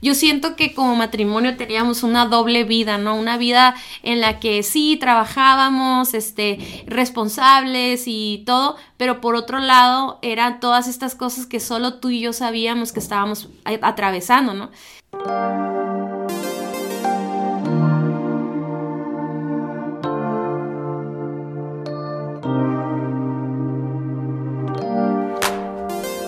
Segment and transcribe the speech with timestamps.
[0.00, 3.16] Yo siento que como matrimonio teníamos una doble vida, ¿no?
[3.16, 10.20] Una vida en la que sí trabajábamos, este, responsables y todo, pero por otro lado
[10.22, 13.48] eran todas estas cosas que solo tú y yo sabíamos que estábamos
[13.82, 14.70] atravesando, ¿no?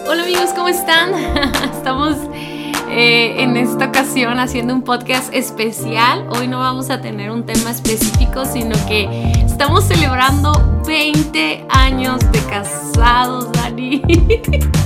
[0.08, 1.14] Hola amigos, ¿cómo están?
[1.72, 2.16] Estamos
[2.90, 6.26] eh, en esta ocasión haciendo un podcast especial.
[6.30, 12.40] Hoy no vamos a tener un tema específico, sino que estamos celebrando 20 años de
[12.40, 14.02] casados, Dani.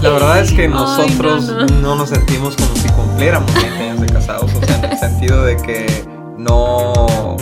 [0.03, 4.51] La verdad es que nosotros no, nos sentimos como si cumpliéramos 20 años de casados,
[4.55, 6.05] o sea, en el sentido de que
[6.37, 7.37] no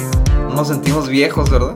[0.53, 1.75] nos sentimos viejos, ¿verdad?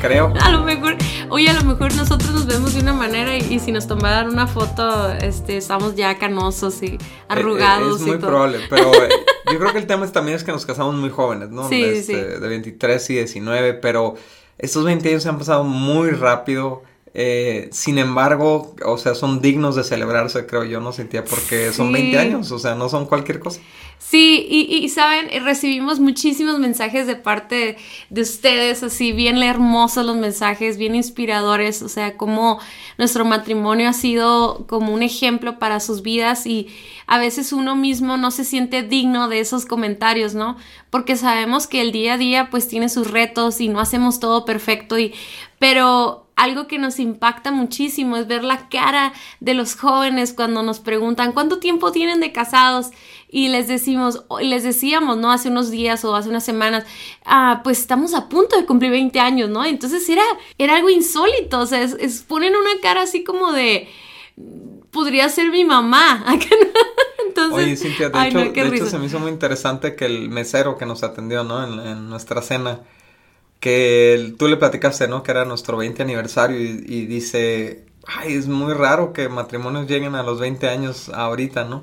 [0.00, 0.32] Creo.
[0.40, 0.96] a lo mejor,
[1.28, 4.46] oye, a lo mejor nosotros nos vemos de una manera y, si nos tomaran una
[4.46, 7.96] foto, este, estamos ya canosos y arrugados.
[7.96, 9.08] Es, es muy probable, pero eh,
[9.52, 11.68] yo creo que el tema también es que nos casamos muy jóvenes, ¿no?
[11.68, 12.40] Sí, este, sí.
[12.40, 14.14] De 23 y 19, pero
[14.58, 16.82] estos 20 años se han pasado muy rápido.
[17.18, 21.90] Eh, sin embargo, o sea, son dignos de celebrarse, creo yo, no sentía, porque son
[21.90, 23.60] 20 años, o sea, no son cualquier cosa.
[23.98, 27.76] Sí, y, saben, recibimos muchísimos mensajes de parte
[28.08, 32.60] de ustedes, así bien hermosos los mensajes, bien inspiradores, o sea, como
[32.98, 36.68] nuestro matrimonio ha sido como un ejemplo para sus vidas y
[37.08, 40.56] a veces uno mismo no se siente digno de esos comentarios, ¿no?
[40.90, 44.44] Porque sabemos que el día a día pues tiene sus retos y no hacemos todo
[44.44, 45.14] perfecto y
[45.58, 50.80] pero algo que nos impacta muchísimo es ver la cara de los jóvenes cuando nos
[50.80, 52.90] preguntan cuánto tiempo tienen de casados
[53.28, 55.32] y les decimos, les decíamos, ¿no?
[55.32, 56.84] Hace unos días o hace unas semanas,
[57.24, 59.64] ah, pues estamos a punto de cumplir 20 años, ¿no?
[59.64, 60.22] Entonces era,
[60.58, 63.88] era algo insólito, o sea, es, ponen una cara así como de,
[64.90, 66.24] podría ser mi mamá.
[67.26, 70.78] Entonces, Oye, Cintia, de, hecho, de hecho, se me hizo muy interesante que el mesero
[70.78, 71.64] que nos atendió, ¿no?
[71.64, 72.80] En, nuestra cena,
[73.60, 75.22] que tú le platicaste, ¿no?
[75.22, 80.22] Que era nuestro 20 aniversario y, dice, ay, es muy raro que matrimonios lleguen a
[80.22, 81.82] los 20 años ahorita, ¿no?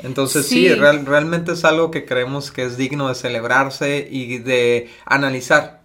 [0.00, 5.77] Entonces sí, realmente es algo que creemos que es digno de celebrarse y de analizar.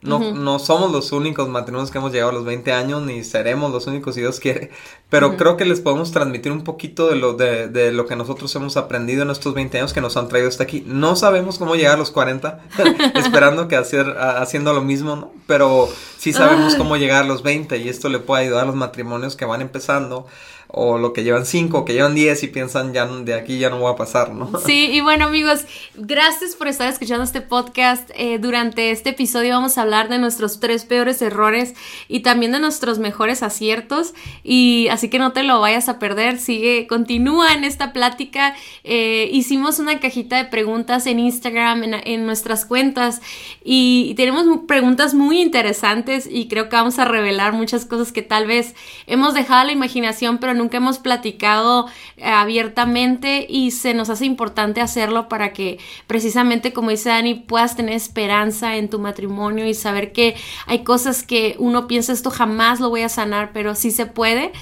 [0.00, 3.72] No, no somos los únicos matrimonios que hemos llegado a los 20 años, ni seremos
[3.72, 4.70] los únicos si Dios quiere,
[5.08, 8.54] pero creo que les podemos transmitir un poquito de lo, de, de, lo que nosotros
[8.54, 10.84] hemos aprendido en estos 20 años que nos han traído hasta aquí.
[10.86, 12.60] No sabemos cómo llegar a los 40,
[13.16, 15.32] esperando que hacer, haciendo lo mismo, ¿no?
[15.48, 18.76] Pero sí sabemos cómo llegar a los 20 y esto le puede ayudar a los
[18.76, 20.26] matrimonios que van empezando
[20.70, 23.78] o lo que llevan cinco, que llevan diez y piensan ya de aquí ya no
[23.78, 24.50] voy a pasar, ¿no?
[24.60, 25.64] Sí, y bueno amigos,
[25.94, 28.10] gracias por estar escuchando este podcast.
[28.14, 31.74] Eh, durante este episodio vamos a hablar de nuestros tres peores errores
[32.06, 34.12] y también de nuestros mejores aciertos.
[34.44, 38.54] Y así que no te lo vayas a perder, sigue, continúa en esta plática.
[38.84, 43.22] Eh, hicimos una cajita de preguntas en Instagram, en, en nuestras cuentas,
[43.64, 48.46] y tenemos preguntas muy interesantes y creo que vamos a revelar muchas cosas que tal
[48.46, 48.74] vez
[49.06, 51.86] hemos dejado a la imaginación, pero nunca hemos platicado
[52.16, 57.76] eh, abiertamente y se nos hace importante hacerlo para que precisamente como dice Dani puedas
[57.76, 60.36] tener esperanza en tu matrimonio y saber que
[60.66, 64.52] hay cosas que uno piensa esto jamás lo voy a sanar, pero sí se puede.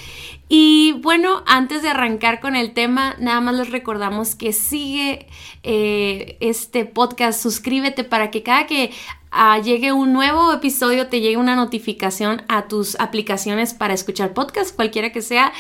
[0.49, 5.27] Y bueno, antes de arrancar con el tema, nada más les recordamos que sigue
[5.65, 8.93] eh, este podcast, suscríbete para que cada que
[9.63, 15.13] llegue un nuevo episodio, te llegue una notificación a tus aplicaciones para escuchar podcast, cualquiera
[15.13, 15.53] que sea.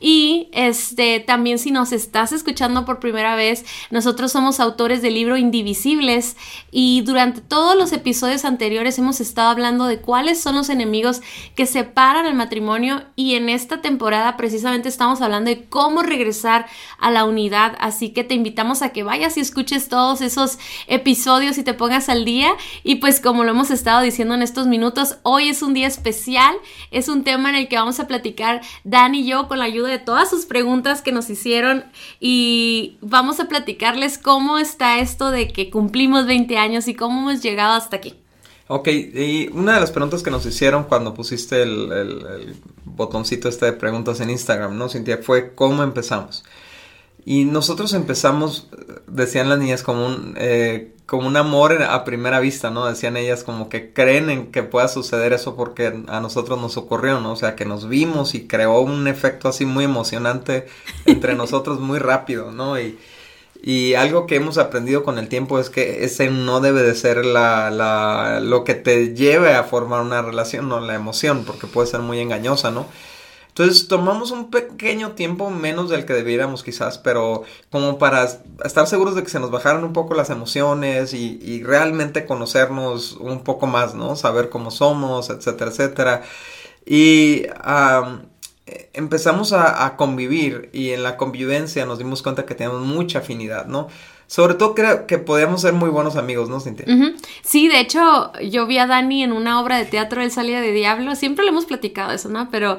[0.00, 5.36] Y este también si nos estás escuchando por primera vez, nosotros somos autores del libro
[5.36, 6.36] Indivisibles.
[6.70, 11.20] Y durante todos los episodios anteriores hemos estado hablando de cuáles son los enemigos
[11.54, 13.02] que separan el matrimonio.
[13.16, 16.66] Y en esta temporada precisamente estamos hablando de cómo regresar
[16.98, 21.58] a la unidad, así que te invitamos a que vayas y escuches todos esos episodios
[21.58, 22.50] y te pongas al día.
[22.82, 26.54] Y pues como lo hemos estado diciendo en estos minutos, hoy es un día especial,
[26.90, 29.88] es un tema en el que vamos a platicar Dan y yo con la ayuda
[29.88, 31.84] de todas sus preguntas que nos hicieron
[32.18, 37.42] y vamos a platicarles cómo está esto de que cumplimos 20 años y cómo hemos
[37.42, 38.14] llegado hasta aquí.
[38.72, 43.72] Ok, y una de las preguntas que nos hicieron cuando pusiste el, botoncito este de
[43.72, 45.18] preguntas en Instagram, ¿no, Cintia?
[45.18, 46.44] Fue cómo empezamos.
[47.24, 48.68] Y nosotros empezamos,
[49.06, 52.86] decían las niñas, como un, eh, como un amor a primera vista, ¿no?
[52.86, 57.20] Decían ellas como que creen en que pueda suceder eso porque a nosotros nos ocurrió,
[57.20, 57.32] ¿no?
[57.32, 60.66] O sea, que nos vimos y creó un efecto así muy emocionante
[61.06, 62.78] entre nosotros muy rápido, ¿no?
[62.80, 62.98] Y,
[63.62, 67.26] y algo que hemos aprendido con el tiempo es que ese no debe de ser
[67.26, 71.88] la, la, lo que te lleve a formar una relación, no la emoción, porque puede
[71.88, 72.86] ser muy engañosa, ¿no?
[73.60, 78.26] Entonces tomamos un pequeño tiempo menos del que debiéramos quizás, pero como para
[78.64, 83.44] estar seguros de que se nos bajaran un poco las emociones y, realmente conocernos un
[83.44, 84.16] poco más, ¿no?
[84.16, 86.22] Saber cómo somos, etcétera, etcétera.
[86.86, 87.42] Y
[88.94, 93.88] empezamos a, convivir y en la convivencia nos dimos cuenta que teníamos mucha afinidad, ¿no?
[94.26, 96.86] Sobre todo creo que podíamos ser muy buenos amigos, ¿no, Cintia?
[97.42, 100.70] Sí, de hecho, yo vi a Dani en una obra de teatro, él salía de
[100.70, 102.48] Diablo, siempre le hemos platicado eso, ¿no?
[102.48, 102.78] Pero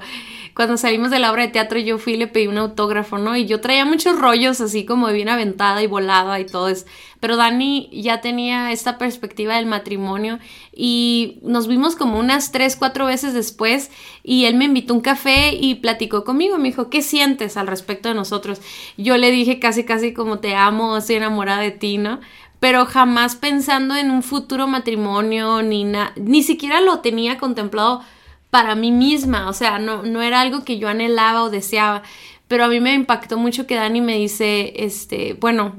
[0.56, 3.36] cuando salimos de la obra de teatro yo fui y le pedí un autógrafo, ¿no?
[3.38, 6.86] Y yo traía muchos rollos así como bien aventada y volada y todo eso.
[7.20, 10.40] Pero Dani ya tenía esta perspectiva del matrimonio
[10.74, 13.92] y nos vimos como unas tres, cuatro veces después
[14.24, 16.58] y él me invitó un café y platicó conmigo.
[16.58, 18.62] Me dijo, ¿qué sientes al respecto de nosotros?
[18.98, 22.20] Yo le dije casi, casi como te amo, estoy enamorada de ti, ¿no?
[22.62, 28.04] pero jamás pensando en un futuro matrimonio, ni nada, ni siquiera lo tenía contemplado
[28.52, 32.04] para mí misma, o sea, no, no era algo que yo anhelaba o deseaba,
[32.48, 35.76] pero a mí me impactó mucho que Dani me dice, este, bueno,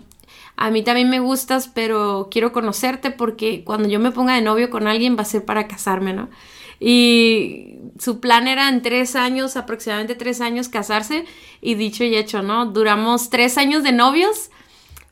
[0.57, 4.71] a mí también me gustas, pero quiero conocerte porque cuando yo me ponga de novio
[4.71, 6.29] con alguien va a ser para casarme, ¿no?
[6.81, 11.27] Y su plan era en tres años, aproximadamente tres años, casarse.
[11.61, 12.67] Y dicho y hecho, ¿no?
[12.67, 14.51] Duramos tres años de novios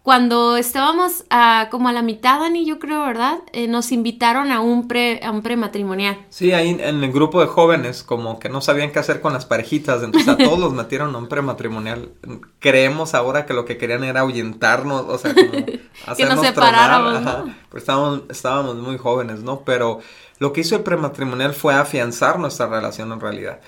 [0.03, 3.41] cuando estábamos a, como a la mitad, Dani, yo creo, ¿verdad?
[3.53, 6.25] Eh, nos invitaron a un, pre, a un prematrimonial.
[6.31, 9.45] Sí, ahí en el grupo de jóvenes, como que no sabían qué hacer con las
[9.45, 12.13] parejitas, entonces a todos los metieron a un prematrimonial.
[12.61, 15.51] Creemos ahora que lo que querían era ahuyentarnos, o sea, como
[16.07, 17.55] hacernos que nos separáramos, ¿no?
[17.69, 19.61] pues estábamos, estábamos muy jóvenes, ¿no?
[19.67, 20.01] Pero
[20.39, 23.61] lo que hizo el prematrimonial fue afianzar nuestra relación en realidad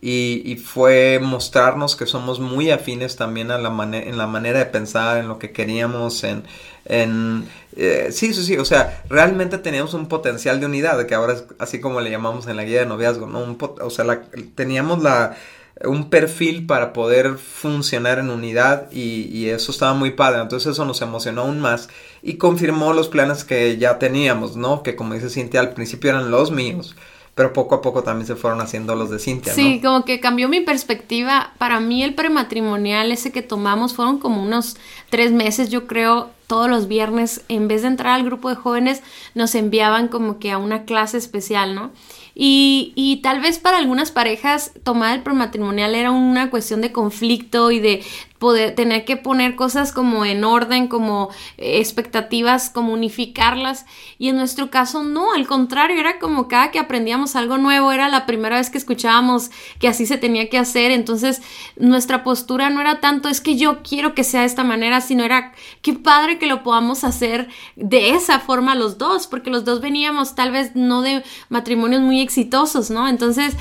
[0.00, 5.18] y, fue mostrarnos que somos muy afines también a la en la manera de pensar,
[5.18, 6.44] en lo que queríamos, en...
[6.84, 11.34] en eh, sí, sí, sí, o sea, realmente teníamos un potencial de unidad, que ahora
[11.34, 13.56] es así como le llamamos en la guía de noviazgo, ¿no?
[13.58, 14.22] o sea,
[14.54, 15.36] teníamos la,
[15.84, 20.40] un perfil para poder funcionar en unidad y, y, eso estaba muy padre.
[20.40, 21.88] Entonces eso nos emocionó aún más
[22.22, 24.82] y confirmó los planes que ya teníamos, ¿no?
[24.82, 26.96] Que como dice Cintia, al principio eran los míos
[27.36, 29.52] pero poco a poco también se fueron haciendo los de Cintia.
[29.52, 31.52] Sí, como que cambió mi perspectiva.
[31.58, 34.78] Para mí el prematrimonial ese que tomamos fueron como unos
[35.10, 39.02] tres meses, yo creo, todos los viernes, en vez de entrar al grupo de jóvenes,
[39.34, 41.90] nos enviaban como que a una clase especial, ¿no?
[42.38, 47.80] Y, tal vez para algunas parejas tomar el prematrimonial era una cuestión de conflicto y
[47.80, 48.04] de
[48.38, 53.86] poder tener que poner cosas como en orden, como eh, expectativas, como unificarlas.
[54.18, 58.10] Y en nuestro caso no, al contrario, era como cada que aprendíamos algo nuevo, era
[58.10, 59.50] la primera vez que escuchábamos
[59.80, 60.90] que así se tenía que hacer.
[60.90, 61.40] Entonces
[61.76, 65.24] nuestra postura no era tanto es que yo quiero que sea de esta manera, sino
[65.24, 69.80] era qué padre que lo podamos hacer de esa forma los dos, porque los dos
[69.80, 73.08] veníamos tal vez no de matrimonios muy exitosos, ¿no?
[73.08, 73.56] Entonces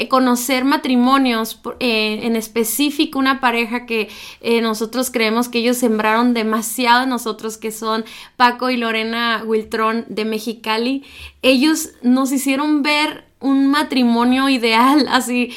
[0.00, 4.08] eh, conocer matrimonios, eh, en específico una pareja que
[4.40, 8.06] eh, nosotros creemos que ellos sembraron demasiado nosotros, que son
[8.38, 11.04] Paco y Lorena Wiltron de Mexicali.
[11.42, 15.52] Ellos nos hicieron ver un matrimonio ideal, así,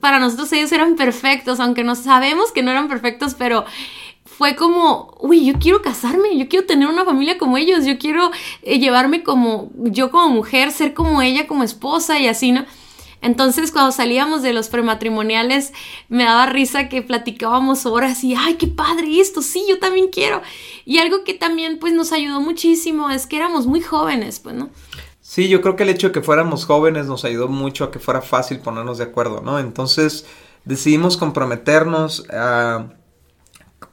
[0.00, 3.66] para nosotros ellos eran perfectos, aunque no sabemos que no eran perfectos, pero
[4.36, 8.30] fue como, uy, yo quiero casarme, yo quiero tener una familia como ellos, yo quiero
[8.62, 12.64] llevarme como yo como mujer, ser como ella como esposa y así, ¿no?
[13.20, 15.72] Entonces cuando salíamos de los prematrimoniales
[16.08, 20.42] me daba risa que platicábamos horas y, ay, qué padre esto, sí, yo también quiero.
[20.84, 24.68] Y algo que también pues nos ayudó muchísimo es que éramos muy jóvenes, pues, ¿no?
[25.20, 27.98] Sí, yo creo que el hecho de que fuéramos jóvenes nos ayudó mucho a que
[27.98, 29.58] fuera fácil ponernos de acuerdo, ¿no?
[29.58, 30.26] Entonces
[30.66, 32.88] decidimos comprometernos a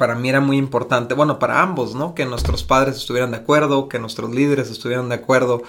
[0.02, 2.16] para mí era muy importante, bueno, para ambos, ¿no?
[2.16, 5.62] Que nuestros padres estuvieran de acuerdo, que nuestros líderes estuvieran de acuerdo,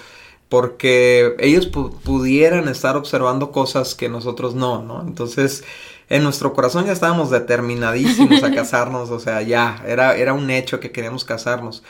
[0.49, 5.03] porque ellos pudieran estar observando cosas que nosotros no, ¿no?
[5.03, 5.63] Entonces,
[6.09, 10.79] en nuestro corazón ya estábamos determinadísimos a casarnos, o sea, ya, era, era un hecho
[10.79, 11.83] que queríamos casarnos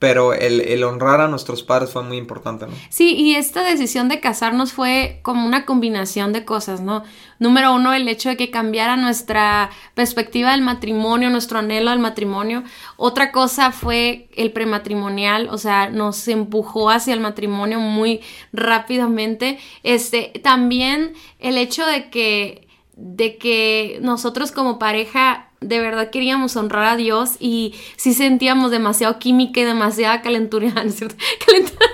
[0.00, 2.72] pero el, honrar a nuestros padres fue muy importante, ¿no?
[2.88, 7.04] Sí, y esta decisión de casarnos fue como una combinación de cosas, ¿no?
[7.38, 12.64] Número uno, el hecho de que cambiara nuestra perspectiva del matrimonio, nuestro anhelo al matrimonio.
[12.96, 18.22] Otra cosa fue el prematrimonial, o sea, nos empujó hacia el matrimonio muy
[18.54, 19.58] rápidamente.
[19.82, 26.84] Este, también el hecho de que, de que nosotros como pareja de verdad queríamos honrar
[26.84, 30.72] a Dios y sí sentíamos demasiado química y demasiada calenturia,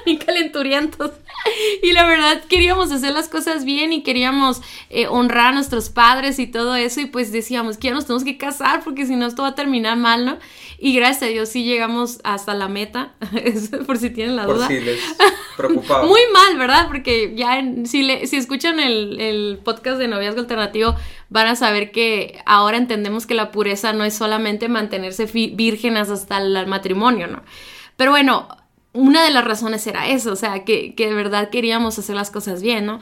[0.07, 1.11] y calenturientos.
[1.83, 6.39] Y la verdad queríamos hacer las cosas bien y queríamos eh, honrar a nuestros padres
[6.39, 9.27] y todo eso y pues decíamos que ya nos tenemos que casar porque si no
[9.27, 10.39] esto va a terminar mal, ¿no?
[10.79, 13.15] Y gracias a Dios sí llegamos hasta la meta,
[13.87, 14.69] por si tienen la duda.
[15.57, 16.07] Preocupado.
[16.07, 16.87] Muy mal, ¿verdad?
[16.87, 20.95] Porque ya si, le, si escuchan el, el podcast de Noviazgo Alternativo,
[21.31, 26.39] van a saber que ahora entendemos que la pureza no es solamente mantenerse vírgenes hasta
[26.39, 27.43] el matrimonio, ¿no?
[27.97, 28.49] Pero bueno,
[28.93, 32.31] una de las razones era eso, o sea, que, que de verdad queríamos hacer las
[32.31, 33.01] cosas bien, ¿no?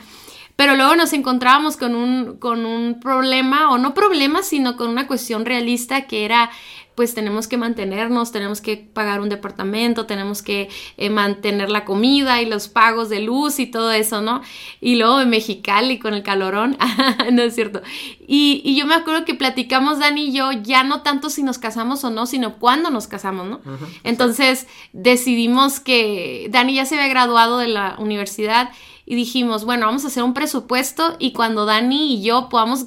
[0.56, 5.08] Pero luego nos encontrábamos con un, con un problema, o no problema, sino con una
[5.08, 6.50] cuestión realista que era
[6.94, 12.40] pues tenemos que mantenernos, tenemos que pagar un departamento, tenemos que eh, mantener la comida
[12.40, 14.42] y los pagos de luz y todo eso, ¿no?
[14.80, 16.76] Y luego en Mexicali con el calorón,
[17.32, 17.82] no es cierto.
[18.26, 22.04] Y, yo me acuerdo que platicamos Dani y yo ya no tanto si nos casamos
[22.04, 23.60] o no, sino cuándo nos casamos, ¿no?
[24.02, 28.70] Entonces decidimos que Dani ya se había graduado de la universidad
[29.06, 32.86] y dijimos, bueno, vamos a hacer un presupuesto y cuando Dani y yo podamos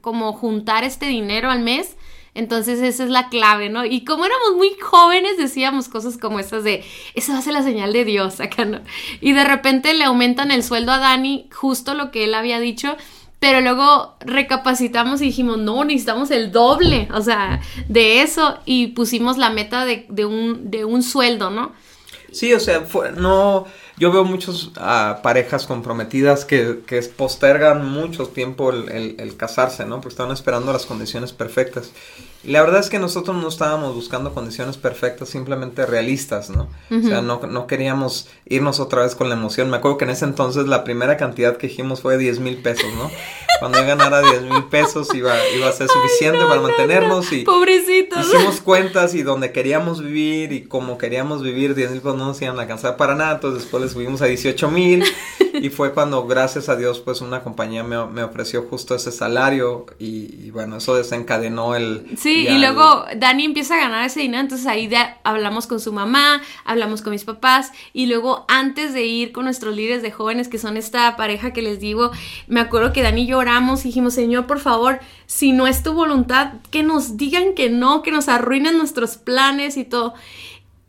[0.00, 1.96] como juntar este dinero al mes,
[2.34, 3.84] entonces esa es la clave, ¿no?
[3.84, 6.84] Y como éramos muy jóvenes decíamos cosas como estas de,
[7.14, 8.80] esa va a ser la señal de Dios acá, ¿no?
[9.20, 12.96] Y de repente le aumentan el sueldo a Dani, justo lo que él había dicho,
[13.40, 19.38] pero luego recapacitamos y dijimos, no, necesitamos el doble, o sea, de eso y pusimos
[19.38, 21.72] la meta de, un, de un sueldo, ¿no?
[22.32, 23.66] Sí, o sea, fue, no,
[24.00, 29.96] yo veo muchas ah, parejas comprometidas que, que, postergan mucho tiempo el, el, casarse, ¿no?
[29.96, 31.92] Porque están esperando las condiciones perfectas.
[32.44, 36.68] La verdad es que nosotros no estábamos buscando condiciones perfectas, simplemente realistas, ¿no?
[36.90, 39.68] O sea, no, no, queríamos irnos otra vez con la emoción.
[39.68, 42.90] Me acuerdo que en ese entonces la primera cantidad que dijimos fue 10 mil pesos,
[42.96, 43.10] ¿no?
[43.58, 48.26] Cuando yo ganara 10 mil pesos iba, iba a ser suficiente para mantenernos y Pobrecitos.
[48.26, 52.40] hicimos cuentas y donde queríamos vivir y como queríamos vivir 10 mil pesos no nos
[52.40, 55.04] iban a alcanzar para nada, entonces después le subimos a 18 mil
[55.60, 59.86] y fue cuando gracias a Dios pues una compañía me, me ofreció justo ese salario
[59.98, 62.06] y, y, bueno, eso desencadenó el...
[62.16, 64.90] Sí, y luego Dani empieza a ganar ese dinero, entonces ahí
[65.22, 69.76] hablamos con su mamá, hablamos con mis papás y luego antes de ir con nuestros
[69.76, 72.10] líderes de jóvenes que son esta pareja que les digo,
[72.48, 76.54] me acuerdo que Dani lloraba y dijimos, Señor, por favor, si no es tu voluntad,
[76.70, 80.14] que nos digan que no, que nos arruinen nuestros planes y todo.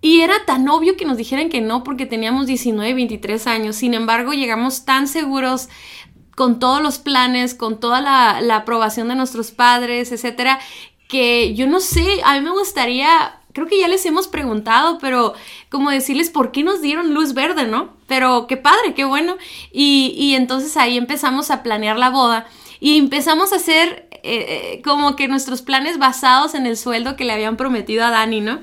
[0.02, 3.76] Y era tan obvio que nos dijeran que no porque teníamos 19, 23 años.
[3.76, 5.70] Sin embargo, llegamos tan seguros
[6.36, 10.60] con todos los planes, con toda la, aprobación de nuestros padres, etcétera,
[11.08, 15.34] que yo no sé, a mí me gustaría creo que ya les hemos preguntado, pero
[15.70, 17.90] como decirles por qué nos dieron luz verde, ¿no?
[18.08, 19.36] Pero qué padre, qué bueno.
[19.74, 22.48] Y, y entonces ahí empezamos a planear la boda
[22.80, 27.26] y empezamos a hacer eh, eh, como que nuestros planes basados en el sueldo que
[27.26, 28.62] le habían prometido a Dani, ¿no?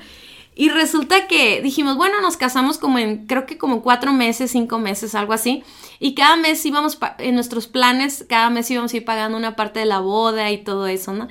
[0.59, 4.77] Y resulta que dijimos, bueno, nos casamos como en, creo que como cuatro meses, cinco
[4.77, 5.63] meses, algo así.
[6.01, 9.79] Y cada mes íbamos, en nuestros planes, cada mes íbamos a ir pagando una parte
[9.79, 11.29] de la boda y todo eso, ¿no?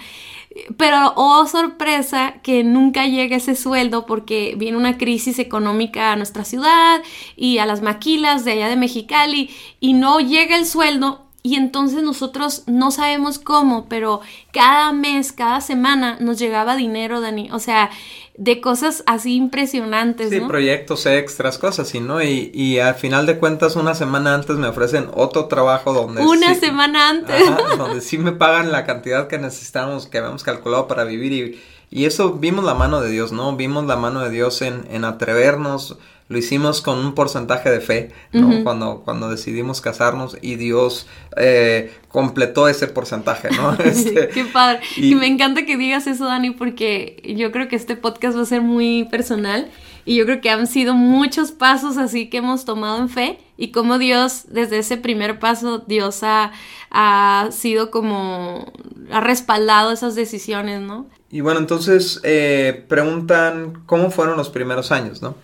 [0.78, 6.46] Pero, oh sorpresa, que nunca llega ese sueldo porque viene una crisis económica a nuestra
[6.46, 7.02] ciudad
[7.36, 12.02] y a las maquilas de allá de Mexicali y no llega el sueldo y entonces
[12.02, 14.20] nosotros no sabemos cómo, pero
[14.52, 17.50] cada mes, cada semana nos llegaba dinero, Dani.
[17.52, 17.88] O sea,
[18.36, 20.28] de cosas así impresionantes.
[20.28, 22.22] Sí, proyectos extras, cosas así, ¿no?
[22.22, 26.20] Y, y, al final de cuentas, una semana antes me ofrecen otro trabajo donde...
[26.20, 27.42] Una semana antes.
[27.78, 32.04] donde sí me pagan la cantidad que necesitamos, que habíamos calculado para vivir y, y
[32.04, 33.56] eso vimos la mano de Dios, ¿no?
[33.56, 35.96] Vimos la mano de Dios en, en atrevernos,
[36.28, 38.62] lo hicimos con un porcentaje de fe, ¿no?
[38.62, 41.06] cuando, cuando decidimos casarnos y Dios
[41.36, 43.72] eh, completó ese porcentaje, ¿no?
[43.84, 44.80] Este, Qué padre.
[44.96, 45.14] Y...
[45.14, 48.60] me encanta que digas eso, Dani, porque yo creo que este podcast va a ser
[48.60, 49.70] muy personal
[50.04, 53.72] y yo creo que han sido muchos pasos así que hemos tomado en fe y
[53.72, 56.52] como Dios, desde ese primer paso, Dios ha,
[56.90, 58.72] ha sido como,
[59.10, 61.06] ha respaldado esas decisiones, ¿no?
[61.30, 65.34] Y bueno, entonces eh, preguntan cómo fueron los primeros años, ¿no?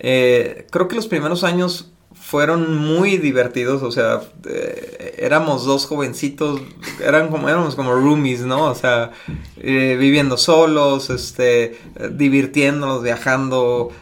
[0.00, 6.62] Eh, creo que los primeros años fueron muy divertidos, o sea, eh, éramos dos jovencitos,
[7.04, 8.64] eran como, éramos como roomies, ¿no?
[8.64, 9.12] O sea,
[9.58, 11.78] eh, viviendo solos, este,
[12.12, 13.92] divirtiéndonos, viajando,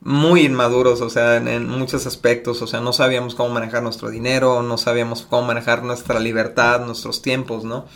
[0.00, 4.10] muy inmaduros, o sea, en, en, muchos aspectos, o sea, no sabíamos cómo manejar nuestro
[4.10, 7.86] dinero, no sabíamos cómo manejar nuestra libertad, nuestros tiempos, ¿no?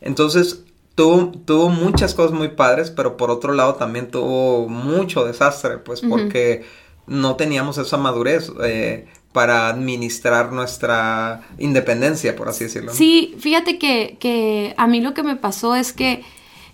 [0.00, 0.64] Entonces,
[0.96, 6.00] tuvo, tuvo muchas cosas muy padres, pero por otro lado también tuvo mucho desastre, pues
[6.00, 6.64] porque
[7.06, 12.92] no teníamos esa madurez eh, para administrar nuestra independencia, por así decirlo.
[12.92, 16.24] Sí, fíjate que, que a mí lo que me pasó es que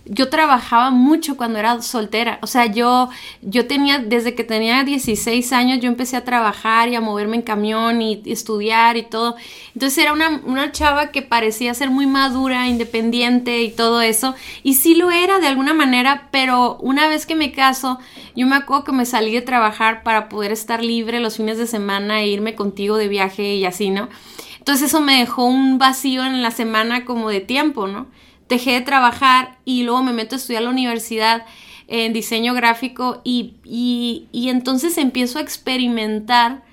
[0.05, 2.39] yo trabajaba mucho cuando era soltera.
[2.41, 3.09] O sea, yo,
[3.41, 7.41] yo tenía, desde que tenía 16 años, yo empecé a trabajar y a moverme en
[7.41, 9.35] camión y, estudiar y todo.
[9.73, 14.35] Entonces era una, una, chava que parecía ser muy madura, independiente y todo eso.
[14.61, 17.99] Y sí lo era de alguna manera, pero una vez que me caso,
[18.35, 21.67] yo me acuerdo que me salí de trabajar para poder estar libre los fines de
[21.67, 24.09] semana e irme contigo de viaje y así, ¿no?
[24.57, 28.07] Entonces eso me dejó un vacío en la semana como de tiempo, ¿no?
[28.49, 31.45] Dejé de trabajar y luego me meto a estudiar la universidad
[31.87, 36.63] en diseño gráfico y, y, entonces empiezo a experimentar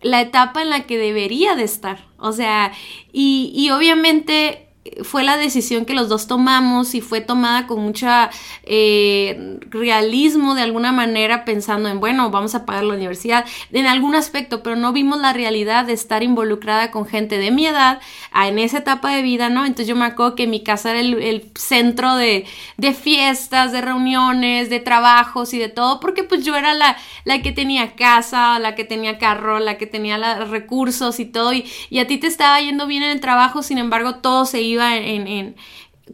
[0.00, 2.06] la etapa en la que debería de estar.
[2.18, 2.72] O sea,
[3.12, 4.63] y, y obviamente
[5.02, 8.30] fue la decisión que los dos tomamos y fue tomada con mucha
[8.64, 14.14] eh, realismo de alguna manera pensando en, bueno, vamos a pagar la universidad en algún
[14.14, 18.00] aspecto, pero no vimos la realidad de estar involucrada con gente de mi edad
[18.34, 19.64] en esa etapa de vida, ¿no?
[19.64, 22.44] Entonces yo me acuerdo que mi casa era el, centro de,
[22.76, 27.40] de, fiestas, de reuniones, de trabajos y de todo, porque pues yo era la, la
[27.40, 31.64] que tenía casa, la que tenía carro, la que tenía los recursos y todo, y,
[31.88, 34.73] y a ti te estaba yendo bien en el trabajo, sin embargo todo se iba
[34.74, 35.56] iba en,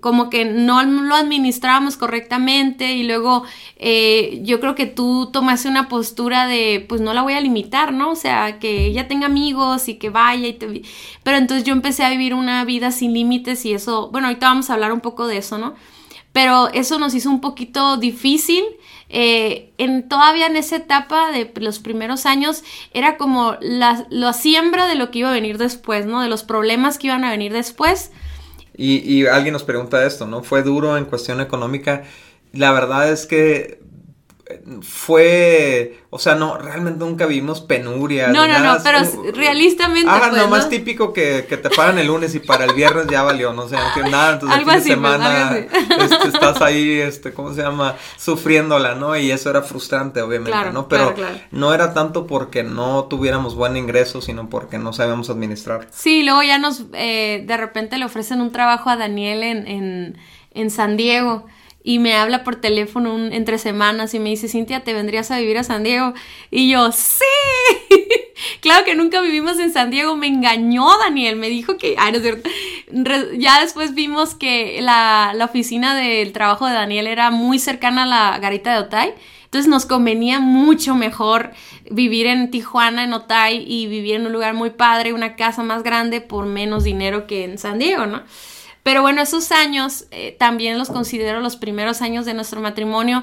[0.01, 3.43] como que no lo administrábamos correctamente y luego
[3.77, 7.93] eh, yo creo que tú tomaste una postura de pues no la voy a limitar,
[7.93, 8.13] ¿no?
[8.13, 10.83] O sea, que ella tenga amigos y que vaya y te...
[11.25, 14.71] Pero entonces yo empecé a vivir una vida sin límites y eso, bueno, ahorita vamos
[14.71, 15.75] a hablar un poco de eso, ¿no?
[16.33, 18.63] Pero eso nos hizo un poquito difícil.
[19.09, 22.63] Eh, en, todavía en esa etapa de los primeros años
[22.95, 26.21] era como la, la siembra de lo que iba a venir después, ¿no?
[26.21, 28.13] De los problemas que iban a venir después
[28.81, 30.43] y, y alguien nos pregunta esto, ¿no?
[30.43, 32.05] ¿Fue duro en cuestión económica?
[32.53, 33.81] La verdad es que
[34.83, 38.29] fue, o sea, no, realmente nunca vimos penuria.
[38.29, 38.99] No, no, no, pero
[39.35, 40.11] realistamente.
[40.11, 43.07] Ah, pues, no, más típico que, que, te pagan el lunes y para el viernes
[43.09, 47.01] ya valió, no sé, no nada, entonces el fin de pues, semana este, estás ahí,
[47.01, 47.97] este, ¿cómo se llama?
[48.17, 49.17] Sufriéndola, ¿no?
[49.17, 50.89] Y eso era frustrante, obviamente, ¿no?
[50.89, 51.15] Pero
[51.51, 55.89] no era tanto porque no tuviéramos buen ingreso, sino porque no sabíamos administrar.
[55.91, 60.19] Sí, luego ya nos, eh, de repente le ofrecen un trabajo a Daniel en, en,
[60.53, 61.47] en San Diego
[61.83, 65.59] y me habla por teléfono entre semanas y me dice, Cintia, ¿te vendrías a vivir
[65.59, 66.13] a San Diego?
[66.51, 67.25] Y yo, sí,
[68.61, 72.19] claro que nunca vivimos en San Diego, me engañó Daniel, me dijo que, ay, no
[72.19, 72.51] es cierto,
[73.39, 78.07] ya después vimos que la, la oficina del trabajo de Daniel era muy cercana a
[78.07, 81.51] la garita de Otay, entonces nos convenía mucho mejor
[81.91, 85.83] vivir en Tijuana, en Otay, y vivir en un lugar muy padre, una casa más
[85.83, 88.23] grande por menos dinero que en San Diego, ¿no?
[88.83, 93.23] Pero bueno, esos años eh, también los considero los primeros años de nuestro matrimonio.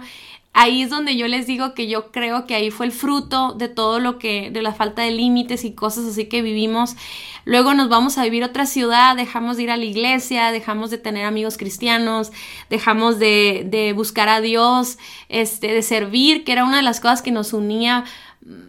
[0.59, 3.67] Ahí es donde yo les digo que yo creo que ahí fue el fruto de
[3.67, 6.95] todo lo que, de la falta de límites y cosas así que vivimos.
[7.45, 10.89] Luego nos vamos a vivir a otra ciudad, dejamos de ir a la iglesia, dejamos
[10.89, 12.31] de tener amigos cristianos,
[12.71, 14.97] dejamos de, de buscar a Dios,
[15.29, 18.03] este, de servir, que era una de las cosas que nos unía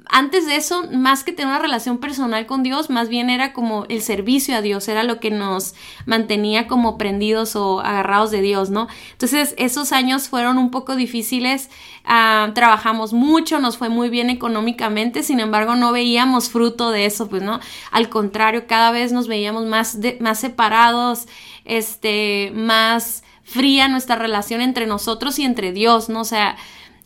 [0.08, 3.84] antes de eso, más que tener una relación personal con Dios, más bien era como
[3.88, 5.74] el servicio a Dios, era lo que nos
[6.06, 8.88] mantenía como prendidos o agarrados de Dios, ¿no?
[9.12, 11.70] Entonces, esos años fueron un poco difíciles,
[12.04, 17.28] ah, trabajamos mucho, nos fue muy bien económicamente, sin embargo, no veíamos fruto de eso,
[17.28, 17.60] pues, ¿no?
[17.92, 21.28] Al contrario, cada vez nos veíamos más, más separados,
[21.64, 26.20] este, más fría nuestra relación entre nosotros y entre Dios, ¿no?
[26.20, 26.56] O sea,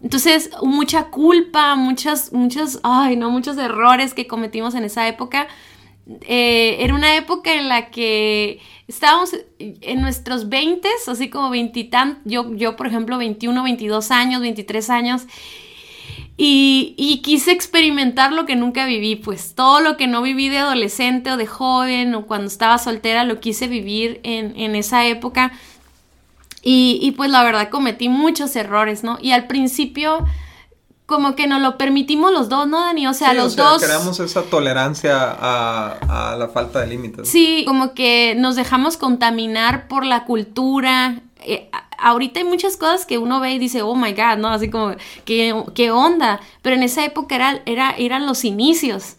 [0.02, 5.46] entonces, mucha culpa, muchas, muchos, ay, no, muchos errores que cometimos en esa época.
[6.22, 12.52] Eh, era una época en la que estábamos en nuestros 20, así como veintitantos, yo,
[12.54, 15.22] yo por ejemplo 21, 22 años, 23 años,
[16.36, 20.58] y, y, quise experimentar lo que nunca viví, pues todo lo que no viví de
[20.58, 25.52] adolescente o de joven o cuando estaba soltera, lo quise vivir en, en esa época
[26.64, 29.18] y, pues la verdad cometí muchos errores, ¿no?
[29.20, 30.25] Y al principio
[31.07, 33.07] como que nos lo permitimos los dos, ¿no, Dani?
[33.07, 33.83] O sea, los dos...
[33.83, 37.29] Creamos esa tolerancia a, la falta de límites.
[37.29, 41.20] Sí, como que nos dejamos contaminar por la cultura.
[41.40, 44.48] Eh, ahorita hay muchas cosas que uno ve y dice, oh my God, ¿no?
[44.48, 44.94] Así como,
[45.25, 46.40] ¿qué, qué onda?
[46.62, 49.16] Pero en esa época era, era, eran los inicios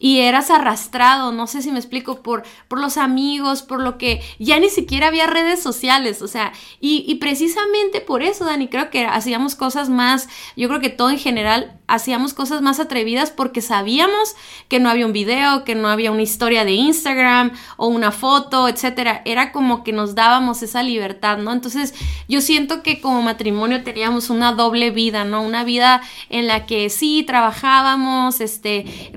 [0.00, 4.22] y eras arrastrado, no sé si me explico, por, por los amigos, por lo que
[4.38, 8.90] ya ni siquiera había redes sociales, o sea, y, y, precisamente por eso, Dani, creo
[8.90, 13.60] que hacíamos cosas más, yo creo que todo en general hacíamos cosas más atrevidas porque
[13.60, 14.36] sabíamos
[14.68, 18.68] que no había un video, que no había una historia de Instagram o una foto,
[18.68, 19.22] etcétera.
[19.24, 21.52] Era como que nos dábamos esa libertad, ¿no?
[21.52, 21.94] Entonces,
[22.28, 25.42] yo siento que como matrimonio teníamos una doble vida, ¿no?
[25.42, 29.10] Una vida en la que sí trabajábamos, este,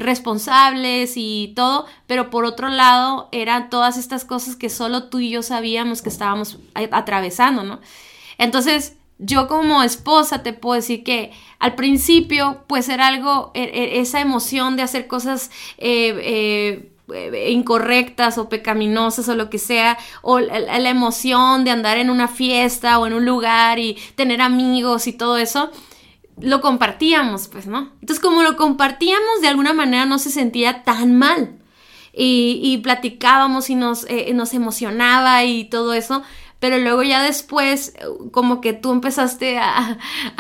[1.16, 5.44] y todo, pero por otro lado eran todas estas cosas que solo tú y yo
[5.44, 6.58] sabíamos que estábamos
[6.92, 7.80] atravesando, ¿no?
[8.38, 14.00] Entonces, yo como esposa te puedo decir que al principio pues era algo, e, e,
[14.00, 20.40] esa emoción de hacer cosas eh, eh, incorrectas o pecaminosas o lo que sea, o
[20.40, 25.14] la, emoción de andar en una fiesta o en un lugar y tener amigos y
[25.14, 25.70] todo eso,
[26.40, 27.92] lo compartíamos, pues, ¿no?
[28.02, 31.60] Entonces como lo compartíamos, de alguna manera no se sentía tan mal.
[32.16, 36.22] Y, platicábamos y nos, eh, nos emocionaba y todo eso,
[36.64, 37.94] pero luego ya después
[38.32, 39.98] como que tú empezaste a,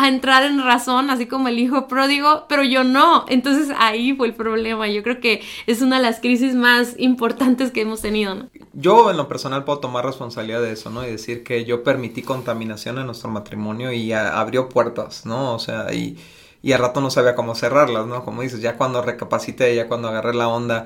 [0.07, 3.25] entrar en razón, así como el hijo pródigo, pero yo no.
[3.27, 4.87] Entonces ahí fue el problema.
[4.87, 8.47] Yo creo que es una de las crisis más importantes que hemos tenido.
[8.71, 11.05] Yo en lo personal puedo tomar responsabilidad de eso, ¿no?
[11.05, 15.53] Y decir que yo permití contaminación en nuestro matrimonio y abrió puertas, ¿no?
[15.53, 16.17] O sea, y,
[16.61, 18.23] y al rato no sabía cómo cerrarlas, ¿no?
[18.23, 20.85] Como dices, ya cuando recapacité, ya cuando agarré la onda,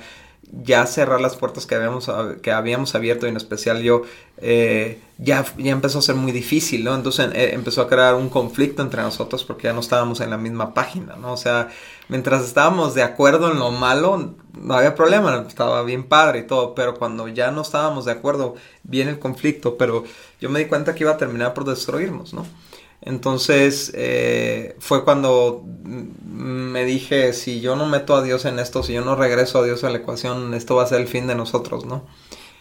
[0.52, 2.10] ya cerrar las puertas que habíamos,
[2.42, 4.04] que habíamos abierto, y en especial yo,
[4.38, 6.96] eh, ya, ya empezó a ser muy difícil, ¿no?
[6.96, 10.38] Entonces eh, empezó a crear un conflicto entre nosotros porque ya no estábamos en la
[10.38, 11.34] misma página, ¿no?
[11.34, 11.70] O sea,
[12.08, 16.74] mientras estábamos de acuerdo en lo malo, no había problema, estaba bien padre y todo,
[16.76, 20.04] pero cuando ya no estábamos de acuerdo, viene el conflicto, pero
[20.40, 22.46] yo me di cuenta que iba a terminar por destruirnos, ¿no?
[23.02, 25.64] Entonces eh, fue cuando
[26.78, 29.66] me dije, si yo no meto a Dios en esto, si yo no regreso a
[29.66, 32.06] Dios a la ecuación, esto va a ser el fin de nosotros, ¿no?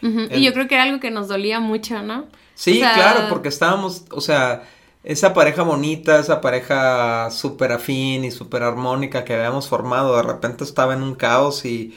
[0.00, 2.24] Y yo creo que era algo que nos dolía mucho, ¿no?
[2.55, 4.62] Sí, claro, porque estábamos, o sea,
[5.05, 10.64] esa pareja bonita, esa pareja súper afín y súper armónica que habíamos formado, de repente
[10.64, 11.94] estaba en un caos y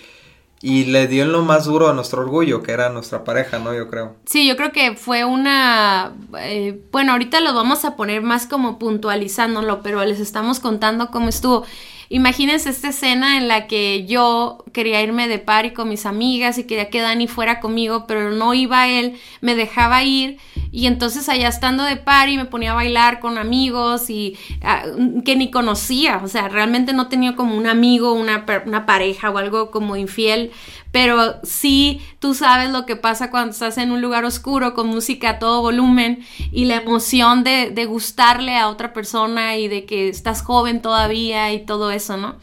[0.61, 3.73] y le dio en lo más duro a nuestro orgullo, que era nuestra pareja, ¿no?
[3.73, 4.15] Yo creo.
[4.25, 6.13] Sí, yo creo que fue una...
[6.37, 11.29] Eh, bueno, ahorita lo vamos a poner más como puntualizándolo, pero les estamos contando cómo
[11.29, 11.65] estuvo.
[12.11, 16.63] Imagínense esta escena en la que yo quería irme de party con mis amigas y
[16.63, 20.39] quería que Dani fuera conmigo, pero no iba él, me dejaba ir
[20.71, 24.85] y entonces allá estando de party me ponía a bailar con amigos y ah,
[25.23, 29.37] que ni conocía, o sea, realmente no tenía como un amigo, una, una pareja o
[29.37, 30.51] algo como infiel,
[30.91, 35.31] pero sí tú sabes lo que pasa cuando estás en un lugar oscuro con música
[35.31, 40.09] a todo volumen y la emoción de, de gustarle a otra persona y de que
[40.09, 42.35] estás joven todavía y todo eso, ¿no?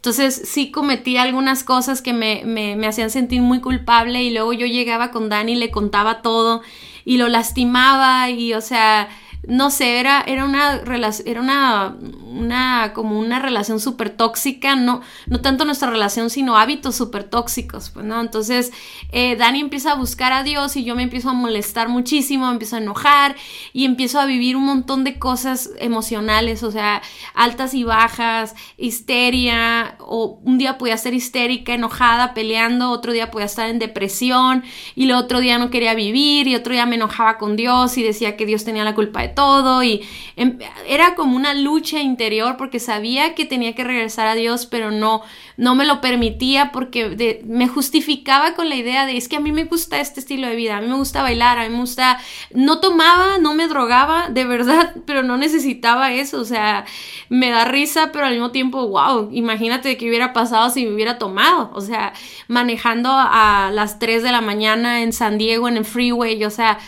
[0.00, 4.54] Entonces sí cometí algunas cosas que me, me, me, hacían sentir muy culpable y luego
[4.54, 6.62] yo llegaba con Dani le contaba todo
[7.04, 9.10] y lo lastimaba y o sea
[9.48, 10.82] no sé, era, era una
[11.24, 11.96] era una,
[12.30, 17.90] una, como una relación súper tóxica, no, no tanto nuestra relación, sino hábitos súper tóxicos,
[17.90, 18.20] pues, ¿no?
[18.20, 18.70] Entonces,
[19.12, 22.52] eh, Dani empieza a buscar a Dios y yo me empiezo a molestar muchísimo, me
[22.52, 23.34] empiezo a enojar
[23.72, 27.00] y empiezo a vivir un montón de cosas emocionales, o sea,
[27.34, 33.46] altas y bajas, histeria, o un día podía ser histérica, enojada, peleando, otro día podía
[33.46, 37.38] estar en depresión y el otro día no quería vivir y otro día me enojaba
[37.38, 40.02] con Dios y decía que Dios tenía la culpa de todo y
[40.36, 44.90] em, era como una lucha interior porque sabía que tenía que regresar a Dios, pero
[44.90, 45.22] no,
[45.56, 49.52] no me lo permitía porque me justificaba con la idea de es que a mí
[49.52, 52.18] me gusta este estilo de vida, a mí me gusta bailar, a mí me gusta,
[52.52, 56.84] no tomaba, no me drogaba, de verdad, pero no necesitaba eso, o sea,
[57.28, 61.18] me da risa, pero al mismo tiempo, wow, imagínate qué hubiera pasado si me hubiera
[61.18, 62.12] tomado, o sea,
[62.48, 66.78] manejando a las 3 de la mañana en San Diego en el freeway, o sea,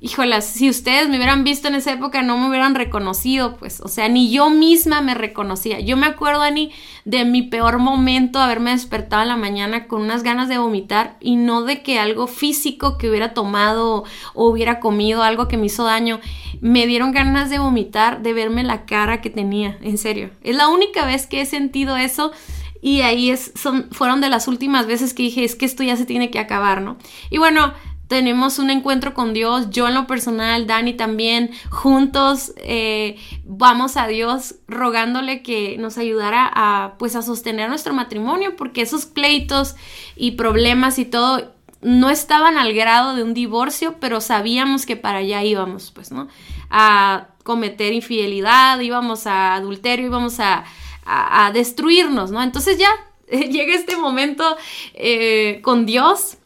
[0.00, 3.88] híjolas, si ustedes me hubieran visto en esa época no me hubieran reconocido, pues, o
[3.88, 5.80] sea, ni yo misma me reconocía.
[5.80, 6.70] Yo me acuerdo, Ani,
[7.04, 11.36] de mi peor momento, haberme despertado en la mañana con unas ganas de vomitar y
[11.36, 15.84] no de que algo físico que hubiera tomado o hubiera comido, algo que me hizo
[15.84, 16.20] daño,
[16.60, 20.30] me dieron ganas de vomitar, de verme la cara que tenía, en serio.
[20.42, 22.32] Es la única vez que he sentido eso.
[22.80, 25.96] Y ahí es, son, fueron de las últimas veces que dije, es que esto ya
[25.96, 26.96] se tiene que acabar, ¿no?
[27.28, 27.74] Y bueno,
[28.08, 34.06] tenemos un encuentro con Dios, yo en lo personal, Dani también, juntos eh, vamos a
[34.06, 39.76] Dios rogándole que nos ayudara a pues a sostener nuestro matrimonio, porque esos pleitos
[40.16, 45.18] y problemas y todo no estaban al grado de un divorcio, pero sabíamos que para
[45.18, 46.28] allá íbamos, pues, ¿no?
[46.70, 50.64] A cometer infidelidad, íbamos a adulterio, íbamos a,
[51.04, 52.42] a, destruirnos, ¿no?
[52.42, 52.90] Entonces ya
[53.30, 54.56] llega este momento
[54.94, 56.38] eh, con Dios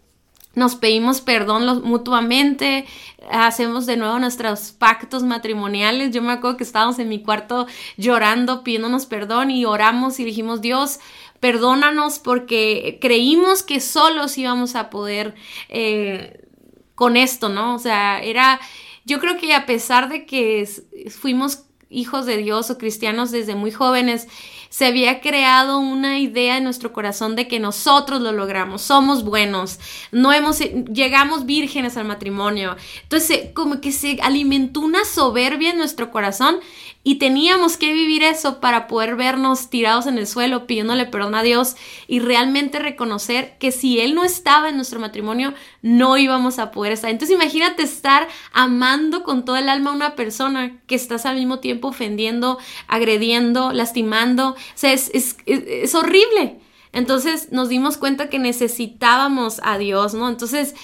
[0.54, 2.84] nos pedimos perdón mutuamente,
[3.30, 6.12] hacemos de nuevo nuestros pactos matrimoniales.
[6.12, 10.60] Yo me acuerdo que estábamos en mi cuarto llorando, pidiéndonos perdón y oramos y dijimos,
[10.60, 11.00] Dios,
[11.40, 15.34] perdónanos porque creímos que solos íbamos a poder
[15.68, 16.46] eh,
[16.94, 17.74] con esto, ¿no?
[17.74, 18.60] O sea, era,
[19.04, 20.68] yo creo que a pesar de que
[21.10, 24.28] fuimos hijos de Dios o cristianos desde muy jóvenes,
[24.72, 29.78] se había creado una idea en nuestro corazón de que nosotros lo logramos, somos buenos,
[30.12, 32.74] no hemos, llegamos vírgenes al matrimonio.
[33.02, 36.56] Entonces, como que se alimentó una soberbia en nuestro corazón
[37.04, 41.42] y teníamos que vivir eso para poder vernos tirados en el suelo pidiéndole perdón a
[41.42, 41.74] Dios
[42.06, 46.92] y realmente reconocer que si Él no estaba en nuestro matrimonio, no íbamos a poder
[46.92, 47.10] estar.
[47.10, 51.58] Entonces imagínate estar amando con todo el alma a una persona que estás al mismo
[51.58, 54.50] tiempo ofendiendo, agrediendo, lastimando.
[54.50, 56.60] O sea, es, es horrible.
[56.92, 60.28] Entonces nos dimos cuenta que necesitábamos a Dios, ¿no?
[60.28, 60.74] Entonces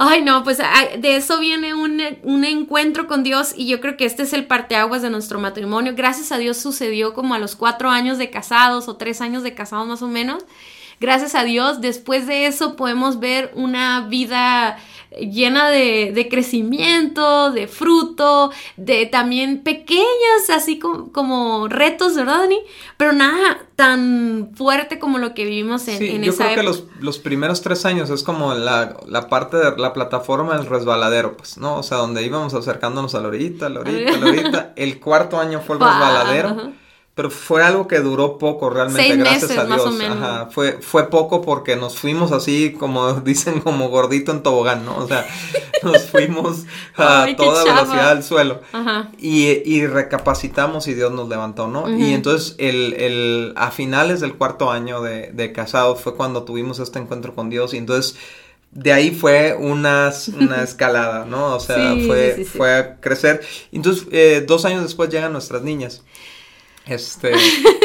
[0.00, 2.00] Ay, no, pues de eso viene un,
[2.44, 5.94] encuentro con Dios y yo creo que este es el parteaguas de nuestro matrimonio.
[5.96, 9.54] Gracias a Dios sucedió como a los cuatro años de casados o tres años de
[9.54, 10.44] casados más o menos.
[11.00, 14.78] Gracias a Dios, después de eso podemos ver una vida
[15.10, 22.60] llena de, crecimiento, de fruto, de también pequeñas, así como, retos, ¿verdad, Dani?
[22.96, 27.18] Pero nada tan fuerte como lo que vivimos en, sí, yo creo que los, los,
[27.18, 28.96] primeros tres años es como la,
[29.30, 31.76] parte de la plataforma del resbaladero, pues, ¿no?
[31.76, 34.72] O sea, donde íbamos acercándonos a la orillita, la orillita, la orillita.
[34.76, 36.72] El cuarto año fue el resbaladero
[37.18, 39.68] pero fue algo que duró poco realmente, gracias a Dios.
[39.68, 40.18] Más o menos.
[40.18, 44.96] Ajá, fue, fue poco porque nos fuimos así, como dicen, como gordito en tobogán, ¿no?
[44.98, 45.26] O sea,
[45.82, 48.60] nos fuimos a toda velocidad al suelo.
[48.72, 49.10] Ajá.
[49.18, 51.90] Y, y, recapacitamos y Dios nos levantó, ¿no?
[51.90, 56.78] Y entonces, el, el, a finales del cuarto año de, de casado fue cuando tuvimos
[56.78, 58.14] este encuentro con Dios y entonces
[58.70, 61.56] de ahí fue una, una escalada, ¿no?
[61.56, 63.40] O sea, fue, fue a crecer.
[63.72, 66.04] Entonces, eh, dos años después llegan nuestras niñas.
[66.88, 67.32] Este,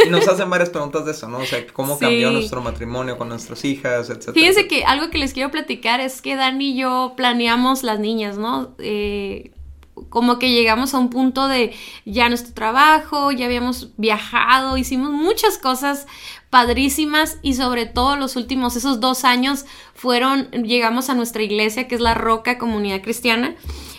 [0.06, 1.39] y nos hacen varias preguntas de eso, ¿no?
[1.39, 4.34] O sea, cómo cambió nuestro matrimonio con nuestras hijas, etcétera.
[4.34, 8.38] Fíjense que algo que les quiero platicar es que Dani y yo planeamos las niñas,
[8.38, 8.76] ¿no?
[8.80, 9.52] Eh,
[10.10, 11.74] como que llegamos a un punto de
[12.06, 16.08] ya nuestro trabajo, ya habíamos viajado, hicimos muchas cosas
[16.50, 21.96] padrísimas y sobre todo los últimos, esos dos años fueron, llegamos a nuestra iglesia que
[21.96, 23.56] es la Roca Comunidad Cristiana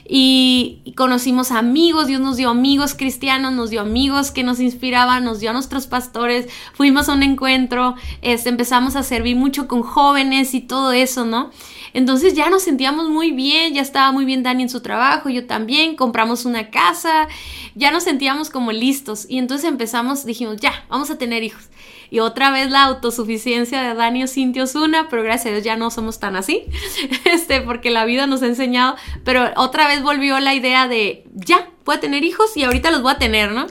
[0.07, 5.41] y, conocimos amigos, Dios nos dio amigos cristianos, nos dio amigos que nos inspiraban, nos
[5.41, 10.55] dio a nuestros pastores, fuimos a un encuentro, este, empezamos a servir mucho con jóvenes
[10.55, 11.51] y todo eso, ¿no?
[11.95, 15.47] Entonces ya nos sentíamos muy bien, ya estaba muy bien Dani en su trabajo, yo
[15.47, 17.29] también, compramos una casa,
[17.77, 21.69] ya nos sentíamos como listos y entonces empezamos, dijimos, ya, vamos a tener hijos.
[22.11, 25.77] Y otra vez la autosuficiencia de Dani o Cintia Osuna, pero gracias a Dios ya
[25.77, 26.65] no somos tan así,
[27.25, 31.71] este, porque la vida nos ha enseñado, pero otra vez volvió la idea de, ya,
[31.85, 33.67] voy a tener hijos y ahorita los voy a tener, ¿no?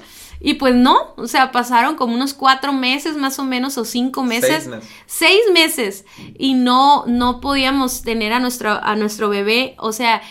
[0.46, 4.24] Y pues no, o sea, pasaron como unos cuatro meses más o menos o cinco
[4.24, 4.50] meses.
[4.50, 4.90] Seis meses.
[5.06, 6.06] Seis meses.
[6.38, 9.76] Y no, no podíamos tener a nuestro, a nuestro bebé.
[9.78, 10.22] O sea,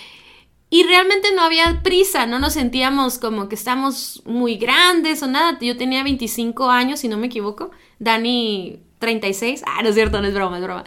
[0.68, 5.58] y realmente no había prisa, no nos sentíamos como que estamos muy grandes o nada.
[5.60, 7.70] Yo tenía 25 años, si no me equivoco.
[7.98, 9.62] Dani 36.
[9.66, 10.84] Ah, no es cierto, no es broma, es broma.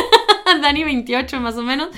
[0.62, 1.88] Dani 28 más o menos.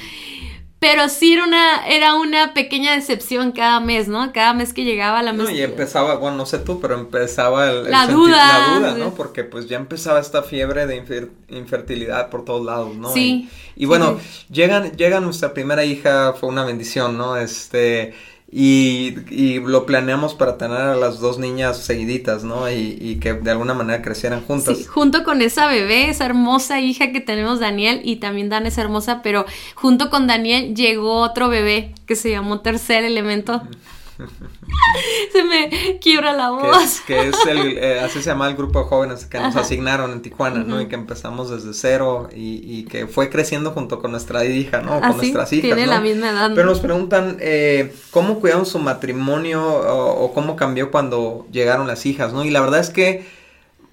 [0.81, 4.33] Pero sí era una, era una pequeña decepción cada mes, ¿no?
[4.33, 5.45] Cada mes que llegaba la mes.
[5.45, 9.15] No, y empezaba, bueno, no sé tú, pero empezaba el, la, duda, la duda, ¿no?
[9.15, 13.13] Porque pues ya empezaba esta fiebre de infertilidad por todos lados, ¿no?
[13.13, 13.51] Sí.
[13.77, 14.19] Y, bueno,
[14.51, 17.37] Llegan, llega nuestra primera hija, fue una bendición, ¿no?
[17.37, 18.15] Este,
[18.53, 22.69] y, y, lo planeamos para tener a las dos niñas seguiditas, ¿no?
[22.69, 24.77] Y, y, que de alguna manera crecieran juntas.
[24.77, 28.77] Sí, junto con esa bebé, esa hermosa hija que tenemos Daniel, y también Dan es
[28.77, 33.63] hermosa, pero junto con Daniel llegó otro bebé que se llamó Tercer Elemento.
[35.33, 37.01] se me quiebra la voz.
[37.07, 40.23] Que es, el, eh, así se llama el grupo de jóvenes que nos asignaron en
[40.23, 40.81] Tijuana, ¿no?
[40.81, 45.01] Y que empezamos desde cero y, que fue creciendo junto con nuestra hija, ¿no?
[45.01, 45.63] Con nuestras hijas.
[45.63, 46.51] Tiene la misma edad.
[46.55, 52.33] Pero nos preguntan, eh, ¿cómo cuidaron su matrimonio o, cómo cambió cuando llegaron las hijas,
[52.33, 52.45] ¿no?
[52.45, 53.27] Y la verdad es que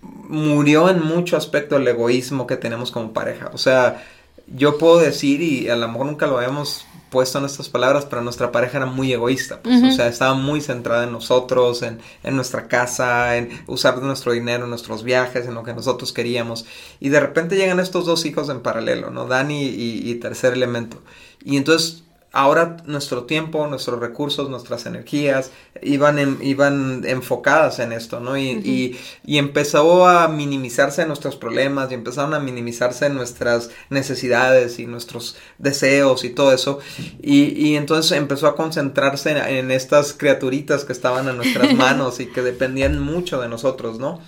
[0.02, 3.50] murió en mucho aspecto el egoísmo que tenemos como pareja.
[3.54, 4.04] O sea,
[4.48, 8.22] yo puedo decir, y a lo mejor nunca lo habíamos puesto en estas palabras, pero
[8.22, 12.36] nuestra pareja era muy egoísta, pues, o sea, estaba muy centrada en nosotros, en, en,
[12.36, 16.66] nuestra casa, en usar nuestro dinero, en nuestros viajes, en lo que nosotros queríamos.
[17.00, 19.26] Y de repente llegan estos dos hijos en paralelo, ¿no?
[19.26, 21.02] Dani y, y Tercer Elemento.
[21.44, 22.04] Y entonces
[22.38, 25.50] ahora nuestro tiempo, nuestros recursos, nuestras energías
[25.82, 28.38] iban, iban enfocadas en esto, ¿no?
[28.38, 28.96] Y,
[29.26, 36.24] y, empezó a minimizarse nuestros problemas y empezaron a minimizarse nuestras necesidades y nuestros deseos
[36.26, 36.78] y todo eso.
[37.24, 42.44] Y, entonces empezó a concentrarse en, estas criaturitas que estaban en nuestras manos y que
[42.44, 44.22] dependían mucho de nosotros, ¿no?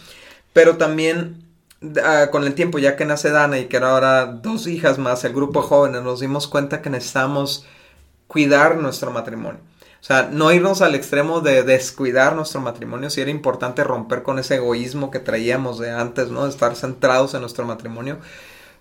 [0.51, 1.43] Pero también
[2.03, 5.33] ah, con el tiempo, ya que nace Dana y que ahora dos hijas más, el
[5.33, 7.67] grupo de jóvenes, nos dimos cuenta que necesitamos
[8.29, 9.59] cuidar nuestro matrimonio.
[9.99, 14.39] O sea, no irnos al extremo de descuidar nuestro matrimonio, si era importante romper con
[14.39, 16.43] ese egoísmo que traíamos de antes, ¿no?
[16.43, 18.19] De estar centrados en nuestro matrimonio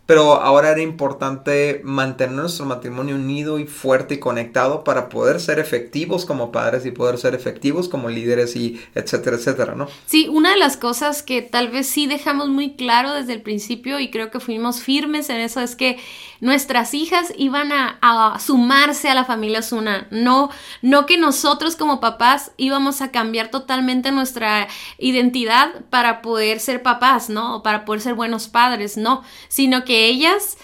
[0.08, 5.58] pero ahora era importante mantener nuestro matrimonio unido y fuerte y conectado para poder ser
[5.58, 9.86] efectivos como padres y poder ser efectivos como líderes y etcétera, etcétera, ¿no?
[10.06, 14.00] Sí, una de las cosas que tal vez sí dejamos muy claro desde el principio
[14.00, 15.98] y creo que fuimos firmes en eso es que
[16.40, 20.50] nuestras hijas iban a, sumarse a la familia Osuna, no,
[20.82, 27.28] no que nosotros como papás íbamos a cambiar totalmente nuestra identidad para poder ser papás,
[27.28, 27.56] ¿no?
[27.56, 30.58] O para poder ser buenos padres, no, sino que ellas,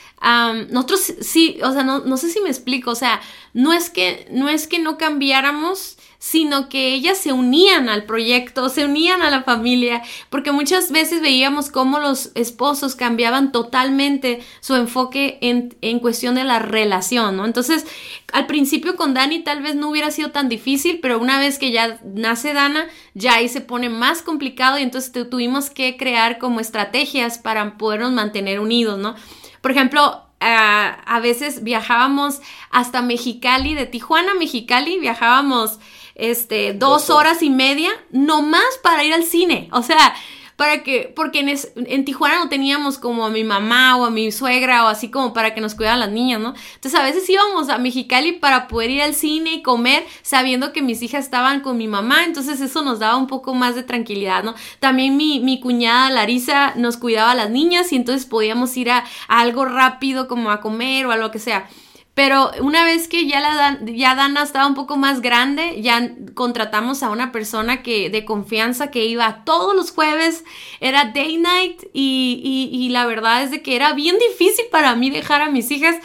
[0.70, 3.20] nosotros sí, o sea, no, no, sé si me explico, o sea,
[3.52, 8.70] no es que no, es que no cambiáramos, sino que ellas se unían al proyecto,
[8.70, 14.74] se unían a la familia, porque muchas veces veíamos cómo los esposos cambiaban totalmente su
[14.74, 17.44] enfoque en, en cuestión de la relación, ¿no?
[17.44, 17.84] Entonces,
[18.32, 21.72] al principio con Dani tal vez no hubiera sido tan difícil, pero una vez que
[21.72, 26.58] ya nace Dana, ya ahí se pone más complicado y entonces tuvimos que crear como
[26.58, 29.14] estrategias para podernos mantener unidos, ¿no?
[29.60, 35.78] Por ejemplo, a veces viajábamos hasta Mexicali, de Tijuana a Mexicali, viajábamos
[36.14, 39.68] este, dos horas y media, nomás para ir al cine.
[39.72, 40.14] O sea,
[40.56, 41.40] para que, porque
[41.74, 45.32] en, Tijuana no teníamos como a mi mamá o a mi suegra o así como
[45.32, 46.54] para que nos cuidaran las niñas, ¿no?
[46.74, 50.82] Entonces a veces íbamos a Mexicali para poder ir al cine y comer sabiendo que
[50.82, 54.44] mis hijas estaban con mi mamá, entonces eso nos daba un poco más de tranquilidad,
[54.44, 54.54] ¿no?
[54.78, 59.04] También mi, mi cuñada Larisa nos cuidaba a las niñas y entonces podíamos ir a,
[59.28, 61.68] a algo rápido como a comer o a lo que sea.
[62.14, 67.02] Pero una vez que ya, la ya Dana estaba un poco más grande, ya contratamos
[67.02, 70.44] a una persona que, de confianza que iba todos los jueves,
[70.80, 75.10] era day night y, y, la verdad es de que era bien difícil para mí
[75.10, 75.96] dejar a mis hijas,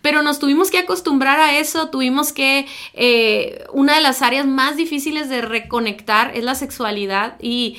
[0.00, 4.76] pero nos tuvimos que acostumbrar a eso, tuvimos que, eh, una de las áreas más
[4.76, 7.76] difíciles de reconectar es la sexualidad y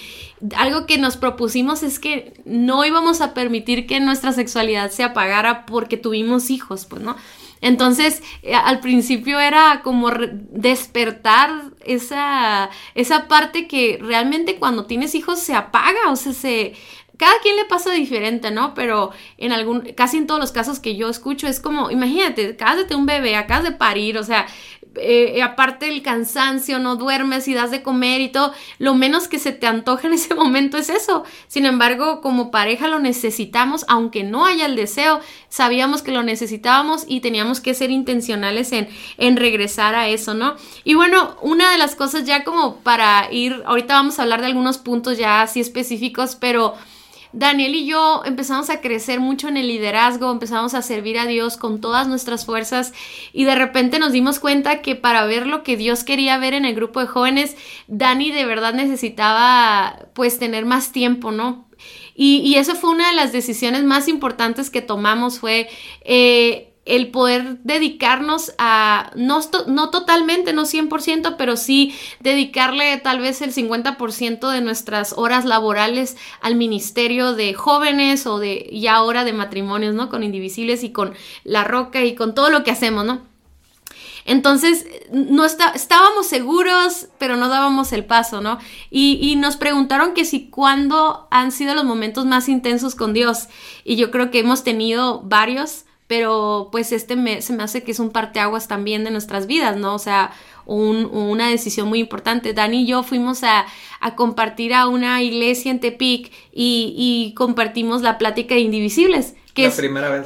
[0.56, 5.66] algo que nos propusimos es que no íbamos a permitir que nuestra sexualidad se apagara
[5.66, 7.16] porque tuvimos hijos, pues, ¿no?
[7.62, 15.40] Entonces, eh, al principio era como despertar esa, esa parte que realmente cuando tienes hijos
[15.40, 16.74] se apaga, o sea, se...
[17.18, 18.74] Cada quien le pasa diferente, ¿no?
[18.74, 22.88] Pero en algún, casi en todos los casos que yo escucho es como, imagínate, acabas
[22.88, 24.48] de un bebé, acabas de parir, o sea,
[24.96, 29.40] eh, aparte del cansancio, no duermes y das de comer y todo, lo menos que
[29.40, 31.24] se te antoja en ese momento es eso.
[31.48, 37.06] Sin embargo, como pareja lo necesitamos, aunque no haya el deseo, sabíamos que lo necesitábamos
[37.08, 40.56] y teníamos que ser intencionales en, en regresar a eso, ¿no?
[40.84, 44.48] Y bueno, una de las cosas ya como para ir, ahorita vamos a hablar de
[44.48, 46.76] algunos puntos ya así específicos, pero...
[47.32, 51.58] Daniel y yo empezamos a crecer mucho en el liderazgo, empezamos a servir a Dios
[51.58, 52.94] con todas nuestras fuerzas
[53.34, 56.66] y de repente nos dimos cuenta que para ver lo que Dios quería ver en
[56.66, 57.56] el grupo de jóvenes,
[57.88, 61.70] Dani de verdad necesitaba pues tener más tiempo, ¿no?
[62.22, 65.70] Y, eso fue una de las decisiones más importantes que tomamos, fue...
[66.02, 73.42] Eh, el poder dedicarnos a, no, no totalmente, no 100%, pero sí dedicarle tal vez
[73.42, 79.34] el 50% de nuestras horas laborales al ministerio de jóvenes o de y ahora de
[79.34, 80.10] matrimonios, ¿no?
[80.10, 83.22] Con Indivisibles y con La Roca y con todo lo que hacemos, ¿no?
[84.26, 88.60] Entonces, no está, estábamos seguros, pero no dábamos el paso, ¿no?
[88.92, 93.48] Y, y, nos preguntaron que si cuándo han sido los momentos más intensos con Dios.
[93.84, 97.92] Y yo creo que hemos tenido varios pero pues este me, se me hace que
[97.92, 99.94] es un parteaguas también de nuestras vidas, ¿no?
[99.94, 100.32] O sea,
[100.66, 102.52] una decisión muy importante.
[102.54, 103.68] Dani y yo fuimos a,
[104.00, 109.36] a compartir a una iglesia en Tepic y, y compartimos la plática de Indivisibles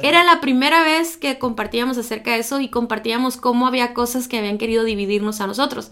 [0.02, 4.38] era la primera vez que compartíamos acerca de eso y compartíamos cómo había cosas que
[4.38, 5.90] habían querido dividirnos a nosotros.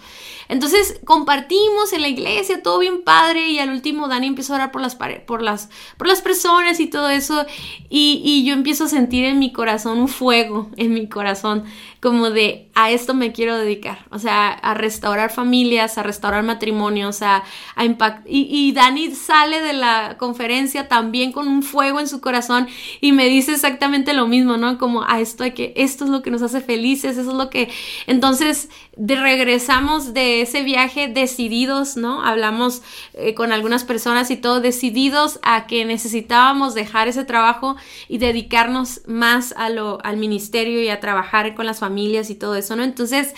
[0.49, 4.73] Entonces compartimos en la iglesia, todo bien padre, y al último Dani empezó a orar
[4.73, 7.47] por las, por las, por las personas y todo eso,
[7.89, 11.65] y, y yo empiezo a sentir en mi corazón un fuego, en mi corazón,
[12.01, 17.23] como de a esto me quiero dedicar, o sea, a restaurar familias, a restaurar matrimonios,
[17.23, 17.45] a,
[17.77, 22.21] a impact y, y Dani sale de la conferencia también con un fuego en su
[22.21, 22.67] corazón
[23.01, 24.79] y me dice exactamente lo mismo, ¿no?
[24.79, 27.51] Como a esto de que esto es lo que nos hace felices, eso es lo
[27.51, 27.71] que...
[28.07, 32.25] Entonces, de regresamos de ese viaje decididos, ¿no?
[32.25, 32.83] Hablamos
[33.15, 37.77] eh, con algunas personas y todo, decididos a que necesitábamos dejar ese trabajo
[38.09, 42.55] y dedicarnos más a lo, al ministerio y a trabajar con las familias y todo
[42.57, 42.83] eso, ¿no?
[42.83, 43.35] Entonces,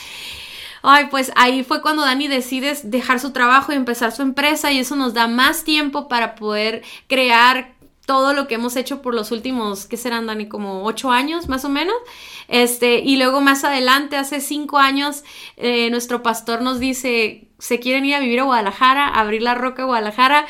[0.83, 4.79] ay, pues ahí fue cuando Dani decide dejar su trabajo y empezar su empresa y
[4.79, 7.74] eso nos da más tiempo para poder crear
[8.07, 10.47] todo lo que hemos hecho por los últimos, ¿qué serán, Dani?
[10.47, 11.97] Como ocho años, más o menos.
[12.49, 15.25] Este, y luego más adelante, hace cinco años,
[15.57, 19.83] eh, nuestro pastor nos dice, se quieren ir a vivir a Guadalajara, abrir la roca
[19.83, 20.47] a Guadalajara,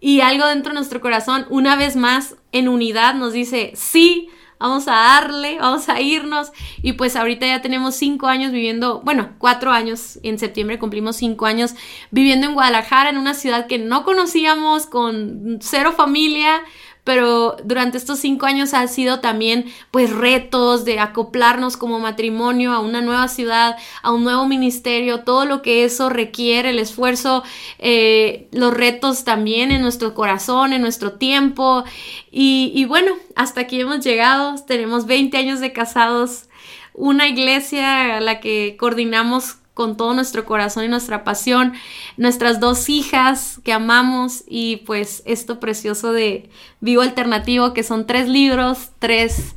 [0.00, 4.28] y algo dentro de nuestro corazón, una vez más, en unidad, nos dice, sí,
[4.58, 6.52] vamos a darle, vamos a irnos.
[6.82, 11.46] Y pues ahorita ya tenemos cinco años viviendo, bueno, cuatro años, en septiembre cumplimos cinco
[11.46, 11.74] años
[12.10, 16.62] viviendo en Guadalajara, en una ciudad que no conocíamos, con cero familia,
[17.08, 22.80] pero durante estos cinco años ha sido también pues retos de acoplarnos como matrimonio a
[22.80, 27.44] una nueva ciudad, a un nuevo ministerio, todo lo que eso requiere, el esfuerzo,
[27.78, 31.82] eh, los retos también en nuestro corazón, en nuestro tiempo.
[32.30, 36.44] Y, bueno, hasta aquí hemos llegado, tenemos 20 años de casados,
[36.92, 41.72] una iglesia a la que coordinamos con todo nuestro corazón y nuestra pasión,
[42.16, 46.50] nuestras dos hijas que amamos y pues esto precioso de
[46.80, 49.54] Vivo Alternativo, que son tres libros, tres,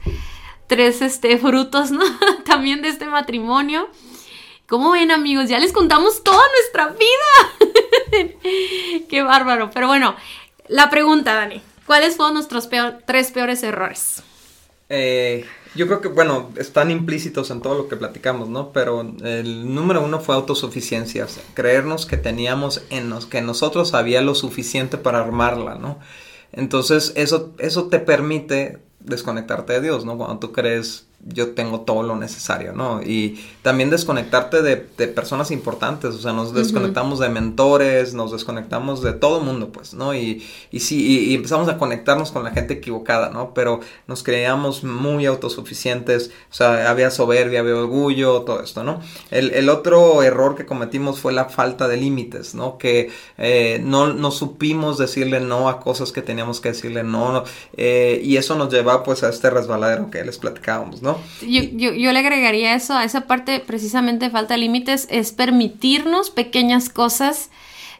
[0.67, 2.03] tres este, frutos, ¿no?
[2.45, 3.89] También de este matrimonio.
[4.67, 5.49] ¿Cómo ven amigos?
[5.49, 8.37] Ya les contamos toda nuestra vida.
[9.09, 9.71] Qué bárbaro.
[9.73, 10.15] Pero bueno,
[10.67, 11.63] la pregunta, Dani.
[11.87, 12.69] ¿Cuáles fueron nuestros
[13.07, 14.21] tres peores errores?
[14.87, 18.71] Eh, yo creo que, bueno, están implícitos en todo lo que platicamos, ¿no?
[18.73, 24.35] Pero el número uno fue autosuficiencia, creernos que teníamos en nos, que nosotros había lo
[24.35, 25.99] suficiente para armarla, ¿no?
[26.51, 30.17] Entonces, eso, eso te permite desconectarte de Dios, ¿no?
[30.17, 33.01] Cuando tú crees yo tengo todo lo necesario, ¿no?
[33.01, 39.13] Y también desconectarte de, personas importantes, o sea, nos desconectamos de mentores, nos desconectamos de
[39.13, 40.15] todo el mundo, pues, ¿no?
[40.15, 43.53] Y, y sí, y, empezamos a conectarnos con la gente equivocada, ¿no?
[43.53, 49.01] Pero nos creíamos muy autosuficientes, o sea, había soberbia, había orgullo, todo esto, ¿no?
[49.29, 52.77] El, otro error que cometimos fue la falta de límites, ¿no?
[52.77, 57.43] Que eh, no, no supimos decirle no a cosas que teníamos que decirle no,
[57.77, 61.10] eh, y eso nos lleva, pues, a este resbaladero que les platicábamos, ¿no?
[61.41, 66.29] Yo, yo, le agregaría eso, a esa parte precisamente de falta de límites, es permitirnos
[66.29, 67.49] pequeñas cosas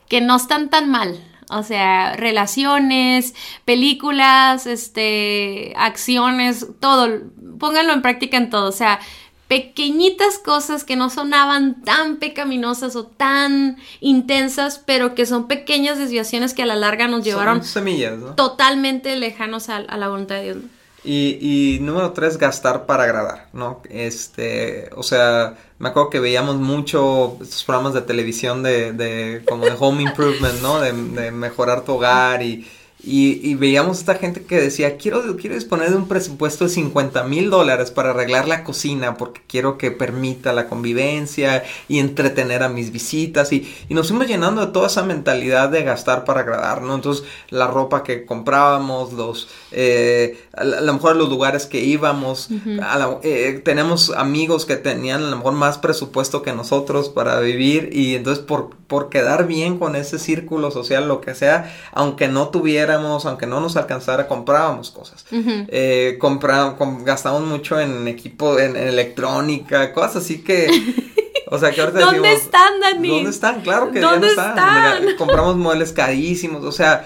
[0.08, 1.24] que no están tan mal.
[1.50, 3.34] O sea, relaciones,
[3.66, 7.10] películas, este, acciones, todo.
[7.60, 8.70] Pónganlo en práctica en todo.
[8.70, 9.00] O sea,
[9.52, 16.54] pequeñitas cosas que no sonaban tan pecaminosas o tan intensas, pero que son pequeñas desviaciones
[16.54, 20.58] que a la larga nos llevaron semillas, totalmente lejanos a, a, la voluntad de Dios.
[21.04, 23.82] Y, y, número tres, gastar para agradar, ¿no?
[23.90, 29.66] Este, o sea, me acuerdo que veíamos mucho estos programas de televisión de, de como
[29.66, 30.80] de home improvement, ¿no?
[30.80, 32.68] De, de mejorar tu hogar y,
[33.04, 37.50] y, veíamos esta gente que decía, quiero, quiero disponer de un presupuesto de 50 mil
[37.50, 42.92] dólares para arreglar la cocina porque quiero que permita la convivencia y entretener a mis
[42.92, 43.52] visitas.
[43.54, 46.94] Y, nos fuimos llenando de toda esa mentalidad de gastar para agradar, ¿no?
[46.94, 52.50] Entonces, la ropa que comprábamos, los, eh, a, lo mejor los lugares que íbamos,
[53.24, 58.16] eh, tenemos amigos que tenían a lo mejor más presupuesto que nosotros para vivir y
[58.16, 62.91] entonces por, por quedar bien con ese círculo social, lo que sea, aunque no tuviera
[63.26, 65.26] aunque no nos alcanzara, comprábamos cosas.
[65.32, 66.18] Eh,
[67.04, 70.70] gastamos mucho en equipo, en, electrónica, cosas así que...
[71.54, 73.10] O sea, que ahorita ¿Dónde están, Dani?
[73.10, 73.60] ¿Dónde están?
[73.60, 75.18] Claro que ya no están.
[75.18, 77.06] Compramos muebles carísimos, o sea,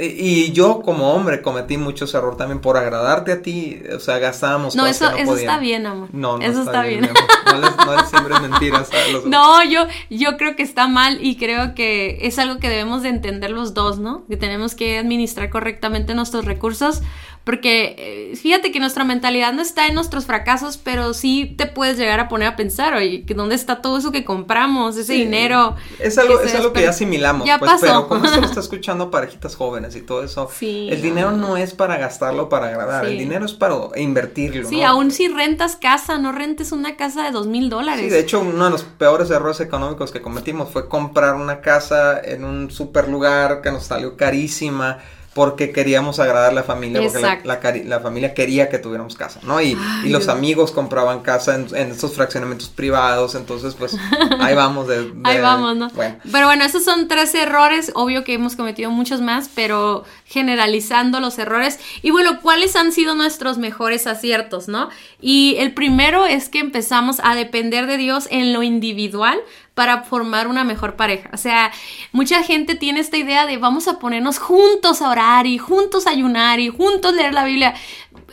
[0.00, 4.74] y yo como hombre cometí muchos errores también por agradarte a ti, o sea, gastábamos
[4.74, 6.08] no, eso, eso está bien, amor.
[6.12, 7.02] No, no eso está, bien.
[7.46, 8.88] No, les, no siempre mentiras.
[9.26, 13.10] No, yo, yo creo que está mal y creo que es algo que debemos de
[13.10, 14.24] entender los dos, ¿no?
[14.28, 17.02] Que tenemos que administrar correctamente nuestros recursos
[17.44, 21.96] porque eh, fíjate que nuestra mentalidad no está en nuestros fracasos, pero sí te puedes
[21.96, 25.74] llegar a poner a pensar, oye, ¿dónde está todo eso que compramos, ese dinero?
[25.98, 27.86] Es algo, que, es algo que ya asimilamos, ya pues, pasó.
[27.86, 31.72] pero como esto lo está escuchando parejitas jóvenes y todo eso, el dinero no es
[31.72, 34.68] para gastarlo para agradar, el dinero es para invertirlo.
[34.68, 38.04] Sí, aún si rentas casa, no rentes una casa de dos mil dólares.
[38.04, 42.20] Sí, de hecho, uno de los peores errores económicos que cometimos fue comprar una casa
[42.22, 44.98] en un super lugar que nos salió carísima
[45.40, 49.58] porque queríamos agradar a la familia, porque la, familia quería que tuviéramos casa, ¿no?
[49.62, 49.74] Y,
[50.04, 53.96] los amigos compraban casa en, en, estos fraccionamientos privados, entonces pues
[54.38, 55.10] ahí vamos de...
[55.24, 55.90] ahí vamos, ¿no?
[56.30, 61.38] Pero bueno, esos son tres errores, obvio que hemos cometido muchos más, pero generalizando los
[61.38, 61.78] errores.
[62.02, 64.90] Y bueno, ¿cuáles han sido nuestros mejores aciertos, no?
[65.22, 69.40] Y el primero es que empezamos a depender de Dios en lo individual
[69.80, 71.30] para formar una mejor pareja.
[71.32, 71.72] O sea,
[72.12, 76.10] mucha gente tiene esta idea de vamos a ponernos juntos a orar y juntos a
[76.10, 77.72] ayunar y juntos leer la Biblia.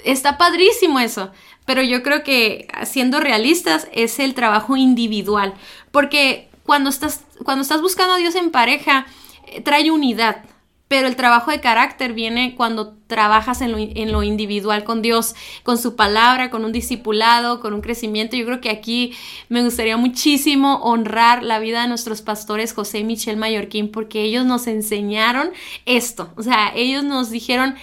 [0.04, 1.32] Está padrísimo eso,
[1.66, 5.54] pero yo creo que siendo realistas es el trabajo individual,
[5.94, 9.06] porque cuando estás, cuando estás buscando a Dios en pareja,
[9.46, 10.44] eh, trae unidad
[10.88, 15.96] pero el trabajo de carácter viene cuando trabajas en lo, individual con Dios, con su
[15.96, 18.36] palabra, con un discipulado, con un crecimiento.
[18.36, 19.14] Yo creo que aquí
[19.50, 24.46] me gustaría muchísimo honrar la vida de nuestros pastores José y Michelle Mallorquín porque ellos
[24.46, 25.52] nos enseñaron
[25.86, 26.32] esto.
[26.36, 27.76] O sea, ellos nos dijeron,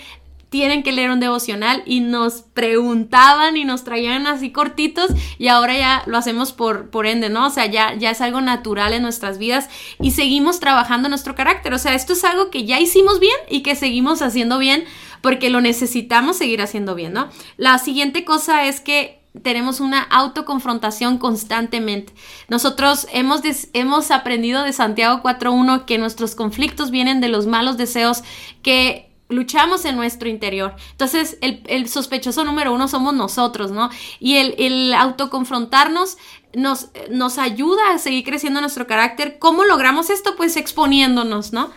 [0.55, 5.77] tienen que leer un devocional y nos preguntaban y nos traían así cortitos y ahora
[5.77, 7.49] ya lo hacemos por, por ende, ¿no?
[7.49, 9.69] O sea, ya, ya es algo natural en nuestras vidas
[10.01, 11.75] y seguimos trabajando nuestro carácter.
[11.75, 14.85] O sea, esto es algo que ya hicimos bien y que seguimos haciendo bien
[15.23, 17.31] porque lo necesitamos seguir haciendo bien, ¿no?
[17.57, 22.13] La siguiente cosa es que tenemos una autoconfrontación constantemente.
[22.47, 23.41] Nosotros hemos,
[23.73, 28.23] hemos aprendido de Santiago 4.1 que nuestros conflictos vienen de los malos deseos
[28.63, 30.75] que luchamos en nuestro interior.
[30.93, 33.91] Entonces, el, sospechoso número uno somos nosotros, ¿no?
[34.20, 36.18] Y el, el autoconfrontarnos
[36.55, 39.39] nos, nos ayuda a seguir creciendo nuestro carácter.
[39.39, 40.37] ¿Cómo logramos esto?
[40.37, 41.70] Pues exponiéndonos, ¿no?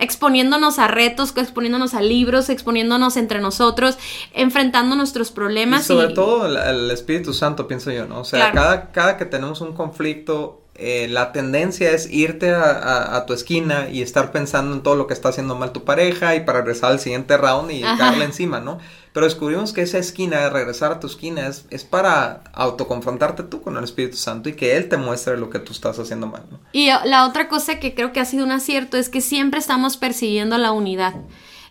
[0.00, 3.98] exponiéndonos a retos, exponiéndonos a libros, exponiéndonos entre nosotros,
[4.32, 5.82] enfrentando nuestros problemas.
[5.82, 8.20] Y sobre todo el, Espíritu Santo, pienso yo, ¿no?
[8.20, 13.34] O sea, cada, cada que tenemos un conflicto eh, la tendencia es irte a, tu
[13.34, 16.60] esquina y estar pensando en todo lo que está haciendo mal tu pareja y para
[16.60, 18.78] regresar al siguiente round y darle encima, ¿no?
[19.12, 23.76] Pero descubrimos que esa esquina, regresar a tu esquina, es, es, para autoconfrontarte tú con
[23.76, 26.58] el Espíritu Santo y que Él te muestre lo que tú estás haciendo mal, ¿no?
[26.72, 29.98] Y la otra cosa que creo que ha sido un acierto es que siempre estamos
[29.98, 31.14] persiguiendo la unidad.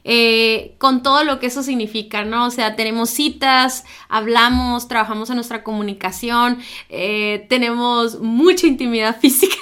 [0.03, 2.45] Eh, con todo lo que eso significa, ¿no?
[2.45, 9.55] O sea, tenemos citas, hablamos, trabajamos en nuestra comunicación, eh, tenemos mucha intimidad física.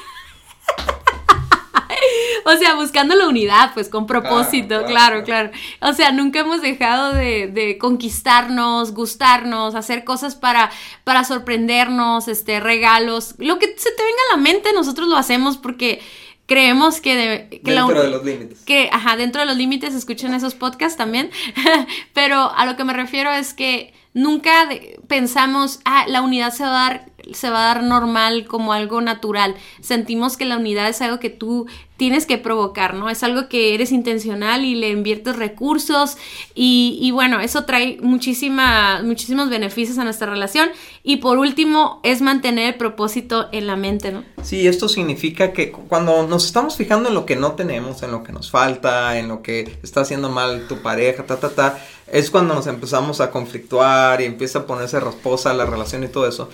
[2.46, 7.14] o sea, buscando la unidad, pues con propósito, claro, claro, O sea, nunca hemos dejado
[7.14, 10.72] de, de, conquistarnos, gustarnos, hacer cosas para,
[11.04, 15.58] para sorprendernos, este, regalos, lo que se te venga a la mente, nosotros lo hacemos
[15.58, 16.02] porque
[16.48, 18.60] creemos que, dentro de los límites.
[18.66, 21.30] Que, ajá, dentro de los límites escuchen esos podcasts también,
[22.14, 24.68] pero a lo que me refiero es que nunca
[25.08, 29.02] pensamos, ah, la unidad se va a dar se va a dar normal como algo
[29.02, 29.56] natural.
[29.82, 31.68] Sentimos que la unidad es algo que tú
[31.98, 33.10] tienes que provocar, ¿no?
[33.10, 36.18] Es algo que eres intencional y le inviertes recursos
[36.54, 40.70] y, bueno, eso trae muchísima, muchísimos beneficios a nuestra relación
[41.04, 44.24] y por último es mantener el propósito en la mente, ¿no?
[44.44, 48.24] Sí, esto significa que cuando nos estamos fijando en lo que no tenemos, en lo
[48.24, 51.80] que nos falta, en lo que está haciendo mal tu pareja, ta, ta, ta,
[52.12, 56.28] es cuando nos empezamos a conflictuar y empieza a ponerse rasposa la relación y todo
[56.28, 56.50] eso.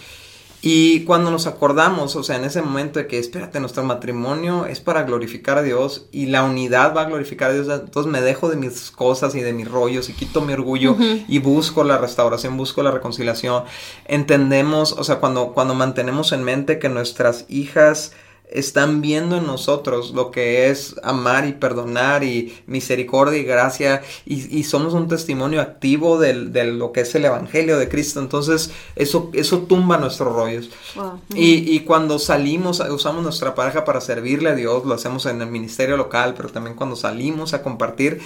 [0.66, 4.80] Y cuando nos acordamos, o sea, en ese momento de que, espérate, nuestro matrimonio es
[4.80, 8.48] para glorificar a Dios y la unidad va a glorificar a Dios, entonces me dejo
[8.48, 10.96] de mis cosas y de mis rollos y quito mi orgullo
[11.28, 13.66] y busco la restauración, busco la reconciliación.
[14.06, 18.14] Entendemos, o sea, cuando, cuando mantenemos en mente que nuestras hijas
[18.50, 24.64] están viendo en nosotros lo que es amar y perdonar y misericordia y gracia y,
[24.64, 28.20] somos un testimonio activo de lo que es el Evangelio de Cristo.
[28.20, 30.70] Entonces eso, eso tumba nuestros rollos.
[31.34, 35.50] Y, y, cuando salimos, usamos nuestra pareja para servirle a Dios, lo hacemos en el
[35.50, 38.22] ministerio local, pero también cuando salimos a compartir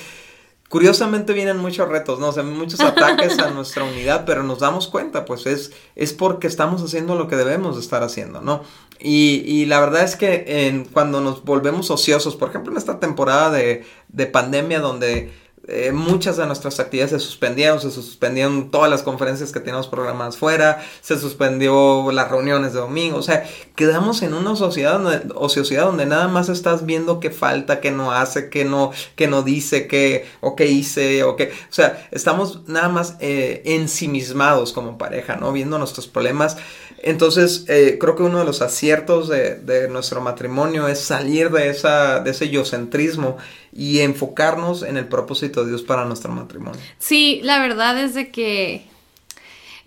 [0.69, 2.29] Curiosamente vienen muchos retos, ¿no?
[2.29, 6.47] O sea, muchos ataques a nuestra unidad, pero nos damos cuenta, pues es, es porque
[6.47, 8.63] estamos haciendo lo que debemos de estar haciendo, ¿no?
[8.99, 12.99] Y, y la verdad es que en, cuando nos volvemos ociosos, por ejemplo en esta
[12.99, 15.31] temporada de, de pandemia donde
[15.67, 20.37] eh, muchas de nuestras actividades se suspendieron, se suspendieron todas las conferencias que teníamos programadas
[20.37, 23.43] fuera, se suspendió las reuniones de domingo, o sea,
[23.75, 28.11] quedamos en una sociedad donde, ociosidad donde nada más estás viendo qué falta, qué no
[28.11, 32.61] hace, qué no, qué no dice, qué, o qué hice, o qué, o sea, estamos
[32.67, 35.51] nada más eh, ensimismados como pareja, ¿no?
[35.51, 36.57] Viendo nuestros problemas.
[37.03, 41.69] Entonces, eh, creo que uno de los aciertos de, de, nuestro matrimonio es salir de,
[41.69, 43.37] esa, de ese yocentrismo
[43.71, 46.79] y enfocarnos en el propósito de Dios para nuestro matrimonio.
[46.97, 48.87] Sí, la verdad es de que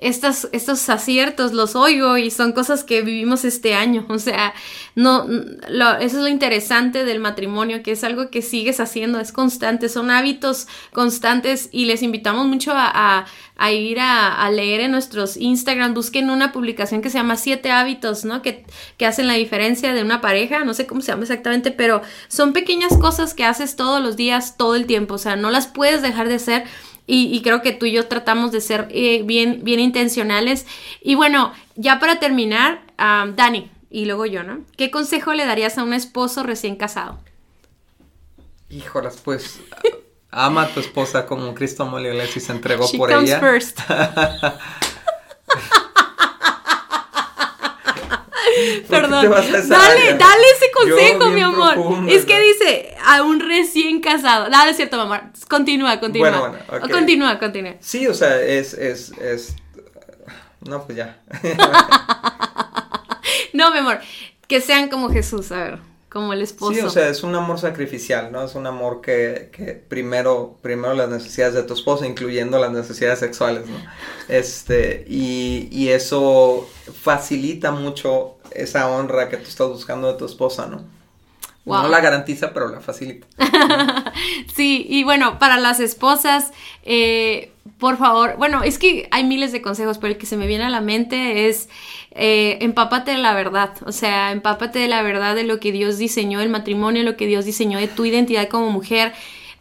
[0.00, 4.06] estos, aciertos los oigo y son cosas que vivimos este año.
[4.08, 4.54] O sea,
[4.94, 9.88] no, eso es lo interesante del matrimonio, que es algo que sigues haciendo, es constante,
[9.88, 13.26] son hábitos constantes y les invitamos mucho a,
[13.56, 17.70] a, ir a, a, leer en nuestros Instagram, busquen una publicación que se llama Siete
[17.70, 18.42] hábitos, ¿no?
[18.42, 18.64] Que,
[18.96, 22.52] que hacen la diferencia de una pareja, no sé cómo se llama exactamente, pero son
[22.52, 26.02] pequeñas cosas que haces todos los días, todo el tiempo, o sea, no las puedes
[26.02, 26.64] dejar de hacer
[27.06, 30.66] y, creo que tú y yo tratamos de ser eh, bien, bien intencionales.
[31.02, 34.60] Y bueno, ya para terminar, Dani, y luego yo, ¿no?
[34.76, 37.18] ¿Qué consejo le darías a un esposo recién casado?
[38.68, 39.60] Híjolas, pues
[40.30, 43.40] ama a tu esposa como Cristo molió y se entregó por comes ella.
[43.40, 43.80] First.
[48.88, 49.30] Perdón.
[49.30, 52.08] dale, dale ese consejo, mi amor.
[52.08, 54.50] es que dice a un recién casado.
[54.50, 55.32] Dale, es cierto, mamá.
[55.48, 56.30] Continúa, continúa.
[56.30, 57.74] Bueno, bueno, Continúa, continúa.
[57.80, 59.56] Sí, o sea, es, es, es...
[60.60, 61.18] No, pues ya.
[63.52, 64.00] no, mi amor.
[64.46, 66.74] Que sean como Jesús, a ver como el esposo.
[66.74, 68.44] Sí, o sea, es un amor sacrificial, ¿no?
[68.44, 73.20] Es un amor que, que primero, primero las necesidades de tu esposa, incluyendo las necesidades
[73.20, 73.76] sexuales, ¿no?
[74.28, 76.68] Este, y, y eso
[77.02, 80.84] facilita mucho esa honra que tú estás buscando de tu esposa, ¿no?
[81.64, 83.26] No la garantiza, pero la facilita.
[84.54, 86.52] sí, y bueno, para las esposas,
[86.82, 90.46] eh, por favor, bueno, es que hay miles de consejos, pero el que se me
[90.46, 91.70] viene a la mente es
[92.10, 95.96] eh, empápate de la verdad, o sea, empápate de la verdad de lo que Dios
[95.96, 99.14] diseñó el matrimonio, lo que Dios diseñó de tu identidad como mujer.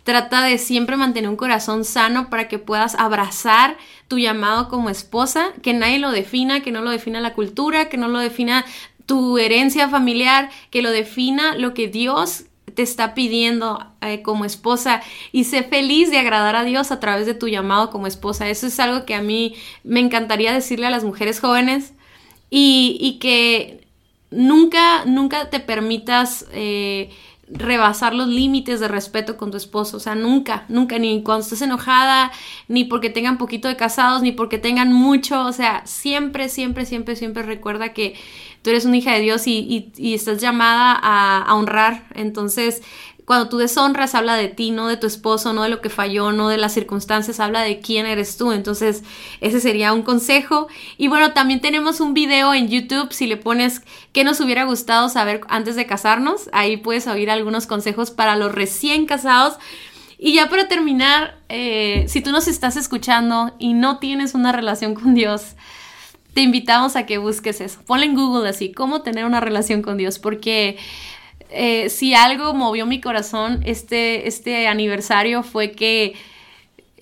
[0.03, 3.77] Trata de siempre mantener un corazón sano para que puedas abrazar
[4.09, 7.97] tu llamado como esposa, que nadie lo defina, que no lo defina la cultura, que
[7.97, 8.65] no lo defina
[9.05, 12.48] tu herencia familiar, que lo defina lo que Dios
[12.79, 15.01] te está pidiendo eh, como esposa
[15.33, 18.47] y sé feliz de agradar a Dios a través de tu llamado como esposa.
[18.47, 19.53] Eso es algo que a mí
[19.83, 21.91] me encantaría decirle a las mujeres jóvenes
[22.49, 23.85] y, que
[24.31, 27.09] nunca, nunca te permitas eh,
[27.51, 31.61] rebasar los límites de respeto con tu esposo, o sea, nunca, nunca, ni cuando estés
[31.61, 32.31] enojada,
[32.67, 37.15] ni porque tengan poquito de casados, ni porque tengan mucho, o sea, siempre, siempre, siempre,
[37.15, 38.15] siempre recuerda que
[38.61, 42.83] tú eres una hija de Dios y, y, estás llamada a, a honrar, entonces
[43.29, 46.31] cuando tú deshonras, habla de ti, no de tu esposo, no de lo que falló,
[46.31, 48.51] no de las circunstancias, habla de quién eres tú.
[48.51, 49.03] Entonces,
[49.39, 50.67] ese sería un consejo.
[50.97, 55.09] Y bueno, también tenemos un video en YouTube, si le pones qué nos hubiera gustado
[55.09, 59.59] saber antes de casarnos, ahí puedes oír algunos consejos para los recién casados.
[60.17, 64.95] Y ya para terminar, eh, si tú nos estás escuchando y no tienes una relación
[64.95, 65.55] con Dios,
[66.33, 67.79] te invitamos a que busques eso.
[67.85, 70.79] Ponle en Google así, cómo tener una relación con Dios, porque
[71.49, 76.15] eh, si algo movió mi corazón este, este aniversario fue que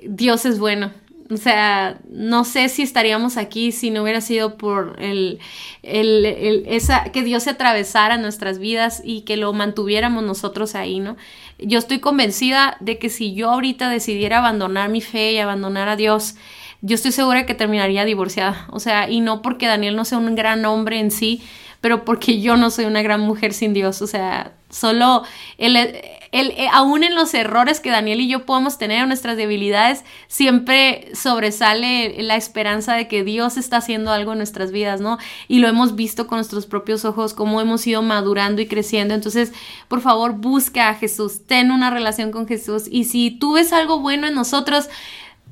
[0.03, 0.91] Dios es bueno.
[1.29, 5.39] O sea, no sé si estaríamos aquí si no hubiera sido por el,
[5.83, 11.17] el, esa, que Dios se atravesara nuestras vidas y que lo mantuviéramos nosotros ahí, ¿no?
[11.59, 15.97] Yo estoy convencida de que si yo ahorita decidiera abandonar mi fe y abandonar a
[15.97, 16.35] Dios,
[16.81, 18.67] yo estoy segura que terminaría divorciada.
[18.71, 21.41] O sea, y no porque Daniel no sea un gran hombre en sí,
[21.81, 25.23] pero porque yo no soy una gran mujer sin Dios, o sea, solo
[25.57, 30.03] el, eh, aún en los errores que Daniel y yo podemos tener, en nuestras debilidades,
[30.27, 35.17] siempre sobresale la esperanza de que Dios está haciendo algo en nuestras vidas, ¿no?
[35.47, 39.13] Y lo hemos visto con nuestros propios ojos, cómo hemos ido madurando y creciendo.
[39.13, 39.53] Entonces,
[39.87, 42.83] por favor, busca a Jesús, ten una relación con Jesús.
[42.89, 44.89] Y si tú ves algo bueno en nosotros,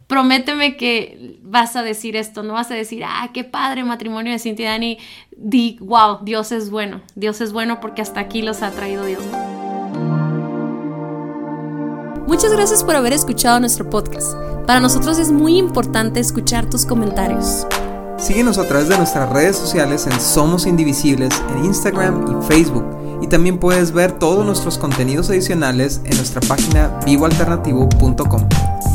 [0.08, 4.40] prométeme que vas a decir esto, no vas a decir, ah, qué padre matrimonio de
[4.40, 4.98] Cintia y Dani.
[5.36, 9.24] Di, wow, Dios es bueno, Dios es bueno porque hasta aquí los ha traído Dios.
[12.28, 14.34] Muchas gracias por haber escuchado nuestro podcast.
[14.66, 17.68] Para nosotros es muy importante escuchar tus comentarios.
[18.18, 22.86] Síguenos a través de nuestras redes sociales en Somos Indivisibles en Instagram y Facebook.
[23.22, 28.95] Y también puedes ver todos nuestros contenidos adicionales en nuestra página vivoalternativo.com.